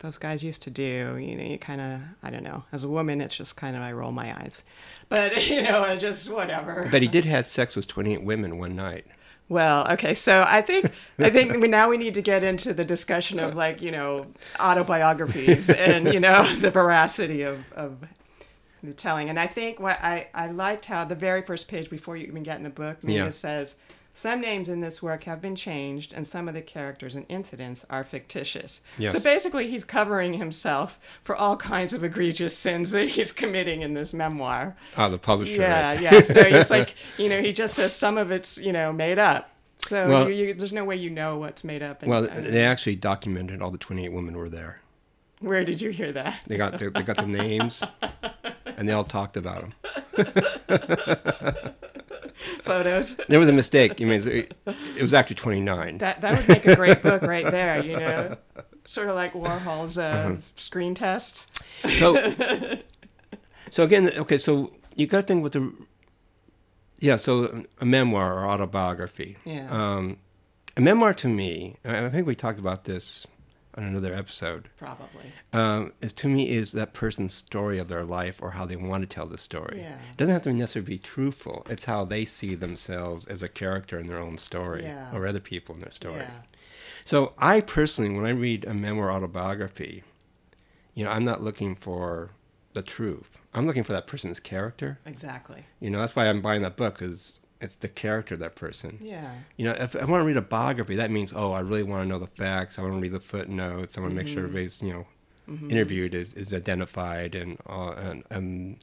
those 0.00 0.18
guys 0.18 0.42
used 0.42 0.62
to 0.62 0.70
do. 0.70 1.16
You 1.18 1.36
know, 1.36 1.44
you 1.44 1.58
kind 1.58 1.80
of 1.80 2.00
I 2.22 2.30
don't 2.30 2.44
know. 2.44 2.64
As 2.72 2.84
a 2.84 2.88
woman, 2.88 3.20
it's 3.20 3.34
just 3.34 3.56
kind 3.56 3.76
of 3.76 3.82
I 3.82 3.92
roll 3.92 4.12
my 4.12 4.34
eyes, 4.40 4.62
but 5.08 5.46
you 5.48 5.62
know, 5.62 5.82
I 5.82 5.96
just 5.96 6.30
whatever. 6.30 6.88
But 6.90 7.02
he 7.02 7.08
did 7.08 7.24
have 7.24 7.46
sex 7.46 7.76
with 7.76 7.88
28 7.88 8.22
women 8.22 8.58
one 8.58 8.76
night. 8.76 9.06
Well, 9.50 9.90
okay, 9.92 10.12
so 10.14 10.44
I 10.46 10.60
think 10.60 10.90
I 11.18 11.30
think 11.30 11.56
we, 11.56 11.68
now 11.68 11.88
we 11.88 11.96
need 11.96 12.12
to 12.14 12.22
get 12.22 12.44
into 12.44 12.74
the 12.74 12.84
discussion 12.84 13.38
of 13.38 13.56
like 13.56 13.80
you 13.80 13.90
know 13.90 14.26
autobiographies 14.60 15.70
and 15.88 16.12
you 16.12 16.20
know 16.20 16.54
the 16.56 16.70
veracity 16.70 17.42
of, 17.42 17.60
of 17.74 17.96
the 18.82 18.92
telling. 18.92 19.28
And 19.30 19.40
I 19.40 19.46
think 19.46 19.80
what 19.80 19.98
I 20.02 20.28
I 20.34 20.48
liked 20.50 20.84
how 20.84 21.04
the 21.04 21.14
very 21.14 21.42
first 21.42 21.66
page 21.68 21.88
before 21.90 22.16
you 22.16 22.26
even 22.26 22.42
get 22.42 22.58
in 22.58 22.62
the 22.62 22.70
book, 22.70 23.02
Mia 23.02 23.24
Yeah. 23.24 23.30
says 23.30 23.76
some 24.18 24.40
names 24.40 24.68
in 24.68 24.80
this 24.80 25.00
work 25.00 25.24
have 25.24 25.40
been 25.40 25.54
changed 25.54 26.12
and 26.12 26.26
some 26.26 26.48
of 26.48 26.54
the 26.54 26.60
characters 26.60 27.14
and 27.14 27.24
incidents 27.28 27.86
are 27.88 28.02
fictitious. 28.02 28.80
Yes. 28.98 29.12
So 29.12 29.20
basically, 29.20 29.68
he's 29.68 29.84
covering 29.84 30.34
himself 30.34 30.98
for 31.22 31.36
all 31.36 31.56
kinds 31.56 31.92
of 31.92 32.02
egregious 32.02 32.56
sins 32.56 32.90
that 32.90 33.10
he's 33.10 33.30
committing 33.30 33.82
in 33.82 33.94
this 33.94 34.12
memoir. 34.12 34.74
Oh, 34.96 35.08
the 35.08 35.18
publisher 35.18 35.60
Yeah, 35.60 35.92
is. 35.92 36.00
yeah. 36.00 36.22
So 36.22 36.40
it's 36.58 36.70
like 36.70 36.94
you 37.16 37.28
know, 37.28 37.40
he 37.40 37.52
just 37.52 37.74
says 37.74 37.94
some 37.94 38.18
of 38.18 38.32
it's 38.32 38.58
you 38.58 38.72
know 38.72 38.92
made 38.92 39.20
up. 39.20 39.50
So 39.78 40.08
Well- 40.08 40.28
you, 40.28 40.46
you, 40.46 40.54
there's 40.54 40.72
no 40.72 40.84
way 40.84 40.96
you 40.96 41.10
know 41.10 41.38
what's 41.38 41.62
made 41.62 41.82
up. 41.84 42.02
And, 42.02 42.10
Well, 42.10 42.22
they 42.22 42.64
actually 42.64 42.96
documented 42.96 43.62
all 43.62 43.70
the 43.70 43.78
28 43.78 44.08
women 44.08 44.36
were 44.36 44.48
there. 44.48 44.80
where 45.40 45.64
did 45.64 45.80
you 45.80 45.90
hear 45.90 46.10
that? 46.10 46.40
They 46.48 46.56
got 46.56 46.76
the, 46.76 46.90
they 46.90 47.02
got 47.02 47.16
the 47.18 47.26
names, 47.44 47.84
and 48.66 48.88
they 48.88 48.92
all 48.92 49.04
talked 49.04 49.36
about 49.36 49.60
them. 49.62 49.74
Photos. 52.62 53.16
There 53.28 53.40
was 53.40 53.48
a 53.48 53.52
mistake. 53.52 54.00
I 54.00 54.04
mean, 54.04 54.26
it, 54.28 54.54
it 54.96 55.02
was 55.02 55.12
actually 55.14 55.36
29. 55.36 55.98
That 55.98 56.20
that 56.20 56.36
would 56.38 56.48
make 56.48 56.66
a 56.66 56.76
great 56.76 57.02
book 57.02 57.22
right 57.22 57.44
there. 57.50 57.82
You 57.84 57.98
know, 57.98 58.36
sort 58.84 59.08
of 59.08 59.14
like 59.14 59.32
Warhol's 59.34 59.98
uh, 59.98 60.02
Uh-huh. 60.02 60.36
screen 60.56 60.94
tests. 60.94 61.46
So, 61.98 62.14
so 63.70 63.82
again, 63.82 64.10
okay, 64.16 64.38
so 64.38 64.72
you 64.94 65.06
got 65.06 65.20
to 65.22 65.26
think 65.26 65.42
with 65.42 65.52
the, 65.52 65.72
yeah, 67.00 67.16
so 67.16 67.64
a 67.80 67.84
memoir 67.84 68.38
or 68.38 68.46
autobiography. 68.48 69.36
Yeah. 69.44 69.68
Um, 69.70 70.18
a 70.76 70.80
memoir 70.80 71.14
to 71.14 71.28
me, 71.28 71.76
I 71.84 72.08
think 72.08 72.26
we 72.26 72.34
talked 72.34 72.58
about 72.58 72.84
this 72.84 73.26
on 73.78 73.84
another 73.84 74.12
episode, 74.12 74.68
Probably. 74.76 75.32
um, 75.52 75.92
is 76.02 76.12
to 76.14 76.28
me 76.28 76.50
is 76.50 76.72
that 76.72 76.92
person's 76.92 77.32
story 77.32 77.78
of 77.78 77.88
their 77.88 78.04
life 78.04 78.42
or 78.42 78.50
how 78.50 78.66
they 78.66 78.76
want 78.76 79.02
to 79.02 79.06
tell 79.14 79.26
the 79.26 79.38
story. 79.38 79.78
Yeah. 79.80 79.94
It 80.10 80.16
doesn't 80.16 80.32
have 80.34 80.42
to 80.42 80.52
necessarily 80.52 80.94
be 80.94 80.98
truthful. 80.98 81.64
It's 81.70 81.84
how 81.84 82.04
they 82.04 82.24
see 82.24 82.54
themselves 82.54 83.26
as 83.26 83.42
a 83.42 83.48
character 83.48 83.98
in 83.98 84.06
their 84.08 84.18
own 84.18 84.36
story 84.36 84.82
Yeah. 84.82 85.14
or 85.14 85.26
other 85.26 85.40
people 85.40 85.74
in 85.76 85.80
their 85.80 85.92
story. 85.92 86.16
Yeah. 86.20 86.30
So 87.04 87.32
I 87.38 87.60
personally, 87.62 88.10
when 88.14 88.26
I 88.26 88.30
read 88.30 88.64
a 88.64 88.74
memoir 88.74 89.10
autobiography, 89.12 90.02
you 90.94 91.04
know, 91.04 91.10
I'm 91.10 91.24
not 91.24 91.42
looking 91.42 91.74
for 91.76 92.30
the 92.74 92.82
truth. 92.82 93.30
I'm 93.54 93.66
looking 93.66 93.84
for 93.84 93.92
that 93.92 94.06
person's 94.06 94.40
character. 94.40 94.98
Exactly. 95.06 95.64
You 95.80 95.90
know, 95.90 96.00
that's 96.00 96.14
why 96.16 96.28
I'm 96.28 96.40
buying 96.40 96.62
that 96.62 96.76
book 96.76 96.98
because 96.98 97.32
it's 97.60 97.76
the 97.76 97.88
character 97.88 98.34
of 98.34 98.40
that 98.40 98.54
person. 98.54 98.98
Yeah. 99.02 99.32
You 99.56 99.66
know, 99.66 99.72
if 99.72 99.96
I 99.96 100.04
want 100.04 100.22
to 100.22 100.26
read 100.26 100.36
a 100.36 100.42
biography, 100.42 100.96
that 100.96 101.10
means 101.10 101.32
oh, 101.34 101.52
I 101.52 101.60
really 101.60 101.82
want 101.82 102.04
to 102.04 102.08
know 102.08 102.18
the 102.18 102.26
facts. 102.26 102.78
I 102.78 102.82
want 102.82 102.94
to 102.94 103.00
read 103.00 103.12
the 103.12 103.20
footnotes. 103.20 103.96
I 103.96 104.00
want 104.00 104.12
to 104.12 104.16
make 104.16 104.26
sure 104.28 104.36
mm-hmm. 104.36 104.46
everybody's 104.46 104.82
you 104.82 104.92
know 104.92 105.06
mm-hmm. 105.48 105.70
interviewed 105.70 106.14
is, 106.14 106.32
is 106.34 106.54
identified 106.54 107.34
and 107.34 107.58
and 107.66 108.24
and 108.30 108.76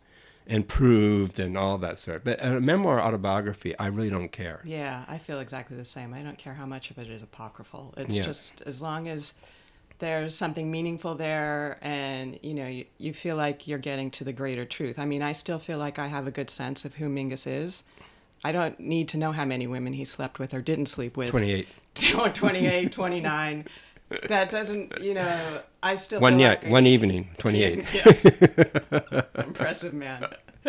and 0.47 0.67
proved 0.67 1.39
and 1.39 1.57
all 1.57 1.77
that 1.79 1.97
sort. 1.97 2.23
But 2.23 2.43
a 2.43 2.59
memoir 2.59 3.01
autobiography, 3.01 3.77
I 3.79 3.87
really 3.87 4.09
don't 4.09 4.31
care. 4.31 4.61
Yeah, 4.63 5.03
I 5.07 5.17
feel 5.17 5.39
exactly 5.39 5.75
the 5.75 5.85
same. 5.85 6.13
I 6.13 6.21
don't 6.21 6.37
care 6.37 6.53
how 6.53 6.65
much 6.65 6.91
of 6.91 6.99
it 6.99 7.09
is 7.09 7.23
apocryphal. 7.23 7.93
It's 7.97 8.13
Yeah. 8.13 8.23
just 8.23 8.61
as 8.61 8.81
long 8.81 9.07
as 9.07 9.33
there's 9.99 10.35
something 10.35 10.69
meaningful 10.69 11.15
there 11.15 11.77
and 11.81 12.37
you 12.43 12.53
know 12.53 12.67
you, 12.67 12.83
you 12.97 13.13
feel 13.13 13.37
like 13.37 13.65
you're 13.65 13.79
getting 13.79 14.11
to 14.11 14.23
the 14.23 14.33
greater 14.33 14.65
truth. 14.65 14.99
I 14.99 15.05
mean, 15.05 15.21
I 15.21 15.31
still 15.31 15.59
feel 15.59 15.77
like 15.77 15.97
I 15.97 16.07
have 16.07 16.27
a 16.27 16.31
good 16.31 16.49
sense 16.49 16.85
of 16.85 16.95
who 16.95 17.07
Mingus 17.07 17.47
is. 17.47 17.83
I 18.45 18.51
don't 18.51 18.79
need 18.79 19.07
to 19.09 19.17
know 19.17 19.31
how 19.31 19.43
many 19.43 19.65
women 19.65 19.93
he 19.93 20.05
slept 20.05 20.37
with 20.37 20.53
or 20.53 20.61
didn't 20.61 20.85
sleep 20.85 21.17
with. 21.17 21.31
Twenty 21.31 21.51
eight. 21.51 21.67
28, 21.95 22.91
29. 22.91 23.65
That 24.29 24.51
doesn't, 24.51 25.01
you 25.01 25.15
know, 25.15 25.61
I 25.81 25.95
still 25.95 26.19
One 26.19 26.37
yeah, 26.37 26.49
like 26.49 26.65
one 26.67 26.85
evening, 26.85 27.29
twenty 27.39 27.63
eight. 27.63 27.91
yes. 27.91 28.23
Impressive 29.35 29.93
man. 29.95 30.27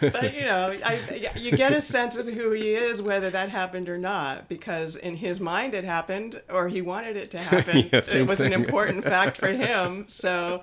but 0.00 0.34
you 0.34 0.40
know, 0.42 0.76
I, 0.84 1.30
you 1.36 1.52
get 1.52 1.72
a 1.72 1.80
sense 1.80 2.16
of 2.16 2.26
who 2.26 2.50
he 2.50 2.74
is, 2.74 3.00
whether 3.00 3.30
that 3.30 3.50
happened 3.50 3.88
or 3.88 3.98
not, 3.98 4.48
because 4.48 4.96
in 4.96 5.14
his 5.16 5.38
mind 5.40 5.74
it 5.74 5.84
happened, 5.84 6.42
or 6.50 6.66
he 6.68 6.82
wanted 6.82 7.16
it 7.16 7.30
to 7.32 7.38
happen. 7.38 7.88
Yeah, 7.92 8.00
it 8.12 8.26
was 8.26 8.40
an 8.40 8.52
important 8.52 9.04
fact 9.04 9.36
for 9.36 9.48
him. 9.52 10.06
So, 10.08 10.62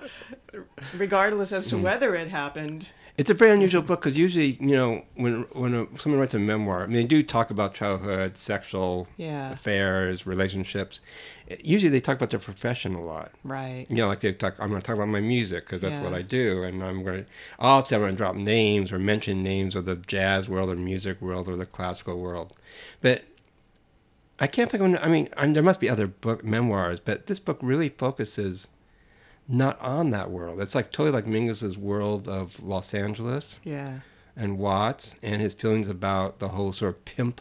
regardless 0.94 1.52
as 1.52 1.66
to 1.68 1.76
Mm. 1.76 1.82
whether 1.82 2.14
it 2.14 2.28
happened, 2.28 2.92
It's 3.20 3.28
a 3.28 3.34
very 3.34 3.50
unusual 3.50 3.82
book 3.82 4.00
because 4.00 4.16
usually, 4.16 4.52
you 4.60 4.74
know, 4.78 5.04
when 5.14 5.42
when 5.52 5.74
a, 5.74 5.86
someone 5.98 6.18
writes 6.20 6.32
a 6.32 6.38
memoir, 6.38 6.82
I 6.84 6.86
mean, 6.86 6.96
they 6.96 7.04
do 7.04 7.22
talk 7.22 7.50
about 7.50 7.74
childhood, 7.74 8.38
sexual 8.38 9.08
Yeah. 9.18 9.52
affairs, 9.52 10.26
relationships. 10.26 11.00
Usually, 11.62 11.90
they 11.90 12.00
talk 12.00 12.16
about 12.16 12.30
their 12.30 12.38
profession 12.40 12.94
a 12.94 13.02
lot. 13.02 13.32
right? 13.44 13.84
You 13.90 13.96
know, 13.96 14.08
like 14.08 14.20
they 14.20 14.32
talk. 14.32 14.54
I'm 14.58 14.70
going 14.70 14.80
to 14.80 14.86
talk 14.86 14.96
about 14.96 15.08
my 15.08 15.20
music 15.20 15.66
because 15.66 15.82
that's 15.82 15.98
what 15.98 16.14
I 16.14 16.22
do, 16.22 16.62
and 16.62 16.82
I'm 16.82 17.04
going 17.04 17.24
to. 17.24 17.30
Obviously, 17.58 17.96
I'm 17.96 18.00
going 18.04 18.12
to 18.12 18.16
drop 18.16 18.36
names 18.36 18.90
or 18.90 18.98
mention 18.98 19.42
names 19.42 19.74
of 19.76 19.84
the 19.84 19.96
jazz 19.96 20.48
world 20.48 20.70
or 20.70 20.76
music 20.76 21.20
world 21.20 21.46
or 21.46 21.56
the 21.56 21.66
classical 21.66 22.18
world, 22.18 22.54
but 23.02 23.24
I 24.38 24.46
can't 24.46 24.70
think 24.70 24.82
of. 24.82 25.04
I 25.04 25.08
mean, 25.08 25.28
I 25.36 25.46
there 25.52 25.62
must 25.62 25.80
be 25.80 25.90
other 25.90 26.06
book 26.06 26.42
memoirs, 26.42 27.00
but 27.00 27.26
this 27.26 27.38
book 27.38 27.58
really 27.60 27.90
focuses 27.90 28.68
not 29.50 29.80
on 29.80 30.10
that 30.10 30.30
world. 30.30 30.60
It's 30.60 30.74
like 30.74 30.90
totally 30.90 31.10
like 31.10 31.26
Mingus's 31.26 31.76
world 31.76 32.28
of 32.28 32.62
Los 32.62 32.94
Angeles 32.94 33.60
Yeah. 33.64 34.00
and 34.36 34.58
Watts 34.58 35.16
and 35.22 35.42
his 35.42 35.54
feelings 35.54 35.88
about 35.88 36.38
the 36.38 36.48
whole 36.48 36.72
sort 36.72 36.94
of 36.96 37.04
pimp 37.04 37.40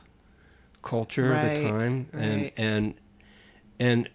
culture 0.81 1.33
of 1.33 1.41
the 1.41 1.61
time, 1.61 2.07
and 2.13 2.41
right. 2.41 2.53
and 2.57 2.93
and 3.79 4.09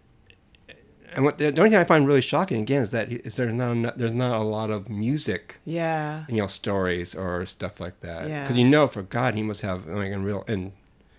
and 1.15 1.25
what 1.25 1.39
the, 1.39 1.51
the 1.53 1.61
only 1.61 1.71
thing 1.71 1.79
I 1.79 1.85
find 1.85 2.07
really 2.07 2.21
shocking 2.21 2.61
again 2.63 2.83
is 2.83 2.91
that 2.91 3.13
is 3.13 3.37
there's 3.37 3.53
not 3.53 3.97
there's 3.97 4.15
not 4.15 4.41
a 4.41 4.43
lot 4.43 4.71
of 4.71 4.89
music, 4.89 5.59
Yeah. 5.65 6.25
you 6.29 6.37
know, 6.37 6.47
stories 6.49 7.15
or 7.15 7.47
stuff 7.47 7.79
like 7.81 8.01
that. 8.01 8.29
Yeah. 8.29 8.43
Because 8.45 8.57
you 8.59 8.69
know, 8.69 8.89
for 8.89 9.03
God, 9.03 9.35
he 9.35 9.43
must 9.43 9.61
have 9.61 9.87
like 9.87 10.11
a 10.13 10.19
real 10.19 10.45
and 10.49 10.73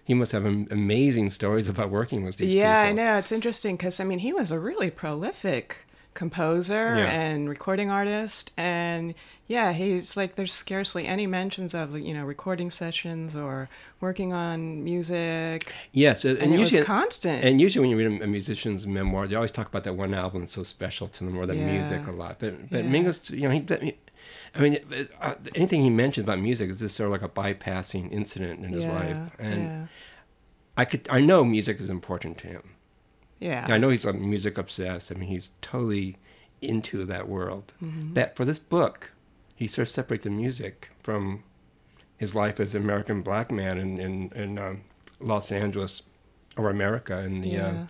he 0.03 0.13
must 0.13 0.33
have 0.33 0.45
amazing 0.45 1.29
stories 1.29 1.69
about 1.69 1.89
working 1.89 2.23
with 2.25 2.37
these 2.37 2.53
yeah, 2.53 2.81
I 2.81 2.91
know. 2.91 3.17
It's 3.17 3.31
interesting 3.31 3.75
because 3.77 3.99
I 3.99 4.03
mean, 4.03 4.19
he 4.19 4.33
was 4.33 4.51
a 4.51 4.59
really 4.59 4.89
prolific 4.91 5.84
composer 6.15 6.95
Yeah. 6.97 7.11
and 7.11 7.47
recording 7.47 7.91
artist, 7.91 8.51
and 8.57 9.13
yeah, 9.47 9.73
he's 9.73 10.17
like 10.17 10.33
there's 10.35 10.51
scarcely 10.51 11.05
any 11.05 11.27
mentions 11.27 11.75
of 11.75 11.95
you 11.99 12.13
know 12.15 12.25
recording 12.25 12.71
sessions 12.71 13.35
or 13.35 13.69
working 14.01 14.33
on 14.33 14.83
music, 14.83 15.71
Yes, 15.91 16.25
and, 16.25 16.39
and, 16.39 16.53
it 16.55 16.59
was 16.59 16.71
usually 16.71 16.83
constant. 16.85 17.43
And 17.45 17.61
usually, 17.61 17.81
when 17.87 17.91
you 17.91 17.97
read 18.09 18.21
a, 18.23 18.27
musician's 18.27 18.87
memoir, 18.87 19.27
they 19.27 19.35
always 19.35 19.51
talk 19.51 19.67
about 19.67 19.83
that 19.83 19.93
one 19.93 20.15
album 20.15 20.39
that's 20.41 20.53
so 20.53 20.63
special 20.63 21.07
to 21.09 21.23
them, 21.25 21.37
or 21.37 21.45
the 21.45 21.55
Yeah. 21.55 21.71
music 21.71 22.07
a 22.07 22.11
lot. 22.11 22.39
But 22.39 22.71
but 22.71 22.85
Yeah. 22.85 22.89
Mingus, 22.91 23.29
you 23.29 23.47
know, 23.47 23.51
he, 23.51 23.93
I 24.55 24.61
mean, 24.61 24.79
uh, 25.21 25.35
anything 25.53 25.81
he 25.81 25.89
mentions 25.91 26.23
about 26.23 26.39
music 26.39 26.69
is 26.71 26.79
just 26.79 26.95
sort 26.95 27.07
of 27.07 27.11
like 27.11 27.21
a 27.21 27.29
bypassing 27.29 28.11
incident 28.11 28.63
in 28.65 28.71
his 28.71 28.85
life. 28.87 29.17
And 29.37 29.89
I 30.77 30.85
could, 30.85 31.07
I 31.09 31.19
know 31.21 31.43
music 31.43 31.79
is 31.79 31.89
important 31.89 32.37
to 32.39 32.47
him. 32.47 32.63
Yeah, 33.39 33.65
I 33.69 33.77
know 33.77 33.89
he's 33.89 34.05
like 34.05 34.15
music 34.15 34.57
obsessed. 34.57 35.11
I 35.11 35.15
mean, 35.15 35.29
he's 35.29 35.49
totally 35.61 36.17
into 36.61 37.05
that 37.05 37.27
world. 37.27 37.73
Mm-hmm. 37.83 38.13
But 38.13 38.35
for 38.35 38.45
this 38.45 38.59
book, 38.59 39.11
he 39.55 39.67
sort 39.67 39.87
of 39.87 39.91
separates 39.91 40.23
the 40.23 40.29
music 40.29 40.91
from 41.01 41.43
his 42.17 42.33
life 42.33 42.59
as 42.59 42.73
an 42.75 42.81
American 42.81 43.21
black 43.21 43.51
man 43.51 43.77
in 43.77 43.99
in, 43.99 44.31
in 44.35 44.57
um, 44.57 44.81
Los 45.19 45.51
Angeles 45.51 46.03
or 46.57 46.69
America 46.69 47.19
in 47.19 47.41
the 47.41 47.49
yeah, 47.49 47.67
uh, 47.67 47.85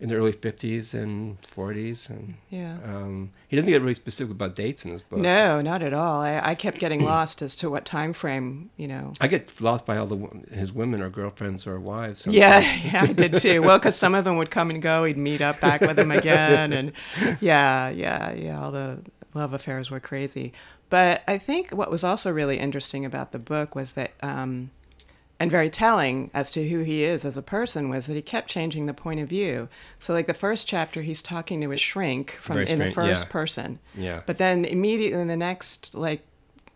in 0.00 0.08
the 0.08 0.14
early 0.14 0.32
fifties 0.32 0.94
and 0.94 1.36
forties, 1.44 2.08
and 2.08 2.34
yeah. 2.50 2.78
um, 2.84 3.32
he 3.48 3.56
doesn't 3.56 3.70
get 3.70 3.82
really 3.82 3.94
specific 3.94 4.30
about 4.30 4.54
dates 4.54 4.84
in 4.84 4.92
this 4.92 5.02
book. 5.02 5.18
No, 5.18 5.60
not 5.60 5.82
at 5.82 5.92
all. 5.92 6.20
I, 6.20 6.40
I 6.42 6.54
kept 6.54 6.78
getting 6.78 7.04
lost 7.04 7.42
as 7.42 7.56
to 7.56 7.68
what 7.70 7.84
time 7.84 8.12
frame, 8.12 8.70
you 8.76 8.86
know. 8.86 9.12
I 9.20 9.26
get 9.26 9.60
lost 9.60 9.86
by 9.86 9.96
all 9.96 10.06
the 10.06 10.16
his 10.52 10.72
women 10.72 11.02
or 11.02 11.10
girlfriends 11.10 11.66
or 11.66 11.80
wives. 11.80 12.22
sometimes. 12.22 12.38
Yeah, 12.38 12.60
yeah, 12.84 13.02
I 13.02 13.12
did 13.12 13.36
too. 13.36 13.60
Well, 13.60 13.78
because 13.78 13.96
some 13.96 14.14
of 14.14 14.24
them 14.24 14.36
would 14.36 14.50
come 14.50 14.70
and 14.70 14.80
go. 14.80 15.04
He'd 15.04 15.18
meet 15.18 15.40
up 15.40 15.60
back 15.60 15.80
with 15.80 15.96
them 15.96 16.12
again, 16.12 16.72
and 16.72 16.92
yeah, 17.40 17.88
yeah, 17.90 18.32
yeah. 18.32 18.62
All 18.62 18.70
the 18.70 19.00
love 19.34 19.52
affairs 19.52 19.90
were 19.90 20.00
crazy. 20.00 20.52
But 20.90 21.22
I 21.28 21.38
think 21.38 21.70
what 21.70 21.90
was 21.90 22.04
also 22.04 22.32
really 22.32 22.58
interesting 22.58 23.04
about 23.04 23.32
the 23.32 23.38
book 23.38 23.74
was 23.74 23.92
that, 23.94 24.12
um, 24.22 24.70
and 25.40 25.50
very 25.50 25.70
telling 25.70 26.30
as 26.34 26.50
to 26.50 26.68
who 26.68 26.80
he 26.80 27.04
is 27.04 27.24
as 27.24 27.36
a 27.36 27.42
person, 27.42 27.88
was 27.88 28.06
that 28.06 28.14
he 28.14 28.22
kept 28.22 28.48
changing 28.48 28.86
the 28.86 28.94
point 28.94 29.20
of 29.20 29.28
view. 29.28 29.68
So, 30.00 30.12
like 30.12 30.26
the 30.26 30.34
first 30.34 30.66
chapter, 30.66 31.02
he's 31.02 31.22
talking 31.22 31.60
to 31.60 31.70
his 31.70 31.80
shrink 31.80 32.32
from 32.32 32.54
Very 32.54 32.68
in 32.68 32.78
the 32.78 32.90
first 32.90 33.26
yeah. 33.26 33.32
person. 33.32 33.78
yeah. 33.94 34.22
But 34.26 34.38
then 34.38 34.64
immediately 34.64 35.20
in 35.20 35.28
the 35.28 35.36
next 35.36 35.94
like 35.94 36.22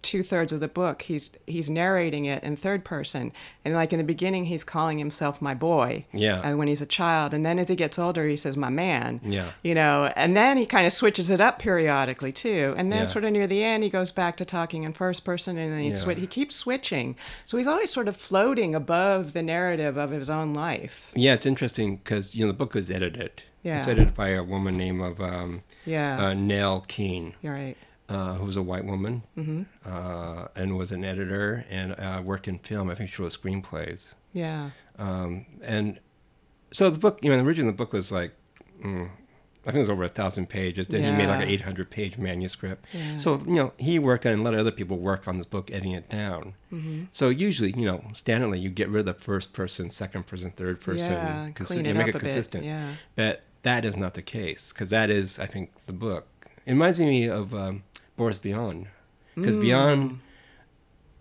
two 0.02 0.22
thirds 0.22 0.52
of 0.52 0.60
the 0.60 0.68
book, 0.68 1.02
he's 1.02 1.30
he's 1.46 1.70
narrating 1.70 2.24
it 2.24 2.42
in 2.42 2.56
third 2.56 2.84
person, 2.84 3.32
and 3.64 3.72
like 3.74 3.92
in 3.92 3.98
the 3.98 4.04
beginning, 4.04 4.46
he's 4.46 4.64
calling 4.64 4.98
himself 4.98 5.40
my 5.40 5.54
boy, 5.54 6.04
Yeah. 6.12 6.40
and 6.44 6.58
when 6.58 6.66
he's 6.68 6.80
a 6.80 6.86
child, 6.86 7.32
and 7.32 7.46
then 7.46 7.58
as 7.58 7.68
he 7.68 7.76
gets 7.76 7.98
older, 7.98 8.26
he 8.26 8.36
says 8.36 8.56
my 8.56 8.68
man, 8.70 9.20
Yeah. 9.24 9.52
you 9.62 9.74
know, 9.74 10.12
and 10.16 10.36
then 10.36 10.56
he 10.56 10.66
kind 10.66 10.86
of 10.86 10.92
switches 10.92 11.30
it 11.30 11.40
up 11.40 11.58
periodically 11.58 12.32
too, 12.32 12.74
and 12.76 12.90
then 12.90 13.00
Yeah. 13.02 13.06
sort 13.06 13.24
of 13.24 13.32
near 13.32 13.46
the 13.46 13.62
end, 13.62 13.84
he 13.84 13.88
goes 13.88 14.10
back 14.10 14.36
to 14.38 14.44
talking 14.44 14.82
in 14.82 14.92
first 14.92 15.24
person, 15.24 15.56
and 15.56 15.72
then 15.72 15.80
he 15.80 15.88
Yeah. 15.90 15.94
swi- 15.94 16.18
he 16.18 16.26
keeps 16.26 16.56
switching, 16.56 17.14
so 17.44 17.56
he's 17.56 17.68
always 17.68 17.90
sort 17.90 18.08
of 18.08 18.16
floating 18.16 18.74
above 18.74 19.32
the 19.32 19.42
narrative 19.42 19.96
of 19.96 20.10
his 20.10 20.28
own 20.28 20.52
life. 20.52 21.12
Yeah, 21.14 21.34
it's 21.34 21.46
interesting 21.46 21.96
because 21.96 22.34
you 22.34 22.44
know 22.44 22.50
the 22.52 22.58
book 22.58 22.74
was 22.74 22.90
edited. 22.90 23.42
Yeah. 23.62 23.78
It's 23.78 23.88
edited 23.88 24.14
by 24.14 24.30
a 24.30 24.42
woman 24.42 24.76
named 24.76 25.00
of 25.02 25.20
um, 25.20 25.62
Yeah, 25.86 26.18
uh, 26.26 26.34
Nel 26.34 26.80
King. 26.88 27.34
right. 27.44 27.76
Uh, 28.14 28.34
who 28.34 28.44
was 28.46 28.56
a 28.56 28.62
white 28.62 28.84
woman 28.84 29.22
hmm 29.34 29.62
uh, 29.84 30.48
and 30.56 30.76
was 30.76 30.90
an 30.92 31.04
editor 31.04 31.64
and 31.70 31.88
uh, 31.98 32.20
worked 32.24 32.46
in 32.48 32.58
film. 32.58 32.90
I 32.90 32.94
think 32.94 33.10
she 33.10 33.22
wrote 33.22 33.32
screenplays. 33.40 34.14
Yeah, 34.32 34.70
Um, 34.98 35.46
and 35.62 35.98
so 36.72 36.88
the 36.90 36.98
book, 36.98 37.18
you 37.22 37.30
know, 37.30 37.38
originally 37.44 37.70
the 37.70 37.76
book 37.76 37.92
was 37.92 38.10
like, 38.10 38.32
mm, 38.82 39.10
I 39.64 39.66
think 39.66 39.76
it 39.76 39.80
was 39.80 39.90
over 39.90 40.04
a 40.04 40.08
thousand 40.08 40.48
pages. 40.48 40.88
Then 40.88 41.02
he 41.02 41.12
made 41.12 41.28
like 41.28 41.42
an 41.42 41.48
800 41.48 41.90
page 41.90 42.16
manuscript. 42.18 42.84
yeah. 42.92 43.18
So, 43.18 43.38
you 43.46 43.54
know, 43.54 43.72
he 43.78 43.98
worked 43.98 44.24
on 44.26 44.32
and 44.32 44.42
let 44.44 44.54
other 44.54 44.70
people 44.72 44.96
work 44.98 45.28
on 45.28 45.36
this 45.36 45.46
book, 45.46 45.70
editing 45.70 45.92
it 45.92 46.08
down. 46.08 46.54
hmm 46.70 47.04
So 47.12 47.28
usually, 47.28 47.72
you 47.76 47.84
know, 47.84 48.02
standardly 48.14 48.60
you 48.60 48.70
get 48.70 48.88
rid 48.88 49.00
of 49.00 49.06
the 49.06 49.22
first 49.22 49.52
person, 49.52 49.90
second 49.90 50.26
person, 50.26 50.50
third 50.50 50.80
person. 50.80 51.12
yeah, 51.12 51.50
consi- 51.54 51.66
clean 51.66 51.86
it 51.86 51.92
make 51.94 52.02
up 52.04 52.08
it 52.08 52.16
a 52.16 52.18
consistent. 52.20 52.62
bit. 52.64 52.68
Yeah. 52.70 52.94
But 53.16 53.42
that 53.62 53.84
is 53.84 53.96
not 53.96 54.14
the 54.14 54.22
case 54.22 54.72
because 54.72 54.88
that 54.88 55.10
is, 55.10 55.38
I 55.38 55.46
think, 55.46 55.70
the 55.86 55.92
book. 55.92 56.26
It 56.66 56.72
reminds 56.72 56.98
me 56.98 57.28
of 57.28 57.54
um, 57.54 57.82
Boris 58.16 58.38
Vian 58.38 58.86
because 59.34 59.56
Mm. 59.56 59.62
Vian 59.62 60.18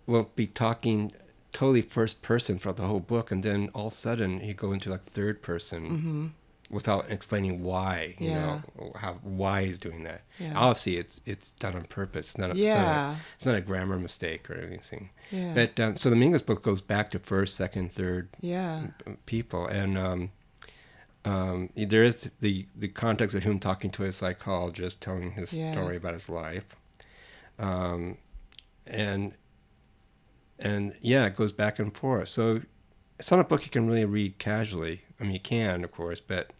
will 0.06 0.30
be 0.36 0.46
talking 0.46 1.10
totally 1.52 1.82
first 1.82 2.22
person 2.22 2.58
throughout 2.58 2.76
the 2.76 2.86
whole 2.86 3.00
book, 3.00 3.30
and 3.30 3.42
then 3.42 3.70
all 3.74 3.88
of 3.88 3.92
a 3.92 3.96
sudden 3.96 4.40
he 4.40 4.52
go 4.54 4.72
into 4.72 4.90
like 4.90 5.04
third 5.04 5.42
person 5.42 5.86
hmm 5.86 6.26
without 6.70 7.10
explaining 7.10 7.62
why. 7.62 8.14
You 8.18 8.30
Yeah. 8.30 8.60
know 8.78 8.92
how 8.96 9.14
why 9.22 9.66
he's 9.66 9.78
doing 9.78 10.04
that. 10.04 10.22
Yeah. 10.38 10.54
Obviously, 10.56 10.96
it's 10.96 11.20
it's 11.26 11.50
done 11.52 11.74
on 11.76 11.84
purpose. 11.84 12.30
It's 12.30 12.38
not 12.38 12.48
a, 12.50 12.52
it's, 12.52 12.60
not 12.62 12.76
a, 12.78 12.80
Yeah. 12.80 13.16
it's 13.36 13.44
not 13.46 13.54
a 13.56 13.60
grammar 13.60 13.98
mistake 13.98 14.48
or 14.50 14.54
anything. 14.54 15.10
Yeah. 15.30 15.52
But 15.54 15.78
um, 15.78 15.96
so 15.98 16.08
the 16.08 16.16
Mingus 16.16 16.40
book 16.44 16.62
goes 16.62 16.80
back 16.80 17.10
to 17.10 17.18
first, 17.18 17.56
second, 17.56 17.92
third 17.92 18.30
yeah. 18.40 18.86
people, 19.26 19.66
and 19.66 19.98
um, 19.98 20.30
um, 21.26 21.68
there 21.76 22.02
is 22.04 22.30
the 22.40 22.66
the 22.74 22.88
context 22.88 23.36
of 23.36 23.44
him 23.44 23.58
talking 23.58 23.90
to 23.90 24.04
a 24.04 24.12
psychologist, 24.12 25.00
telling 25.02 25.32
his 25.32 25.52
Yeah. 25.52 25.72
story 25.72 25.96
about 25.96 26.14
his 26.14 26.28
life, 26.30 26.64
um, 27.58 28.18
and 28.86 29.34
and 30.58 30.94
yeah, 31.00 31.26
it 31.26 31.36
goes 31.36 31.52
back 31.52 31.78
and 31.78 31.94
forth. 31.96 32.28
So 32.28 32.62
it's 33.18 33.30
not 33.30 33.40
a 33.40 33.44
book 33.44 33.64
you 33.64 33.70
can 33.70 33.86
really 33.86 34.04
read 34.04 34.38
casually. 34.38 35.02
I 35.20 35.24
mean, 35.24 35.32
you 35.32 35.40
can, 35.40 35.84
of 35.84 35.92
course, 35.92 36.20
but 36.20 36.50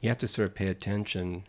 you 0.00 0.08
have 0.08 0.18
to 0.18 0.28
sort 0.28 0.48
of 0.48 0.54
pay 0.54 0.68
attention 0.68 1.44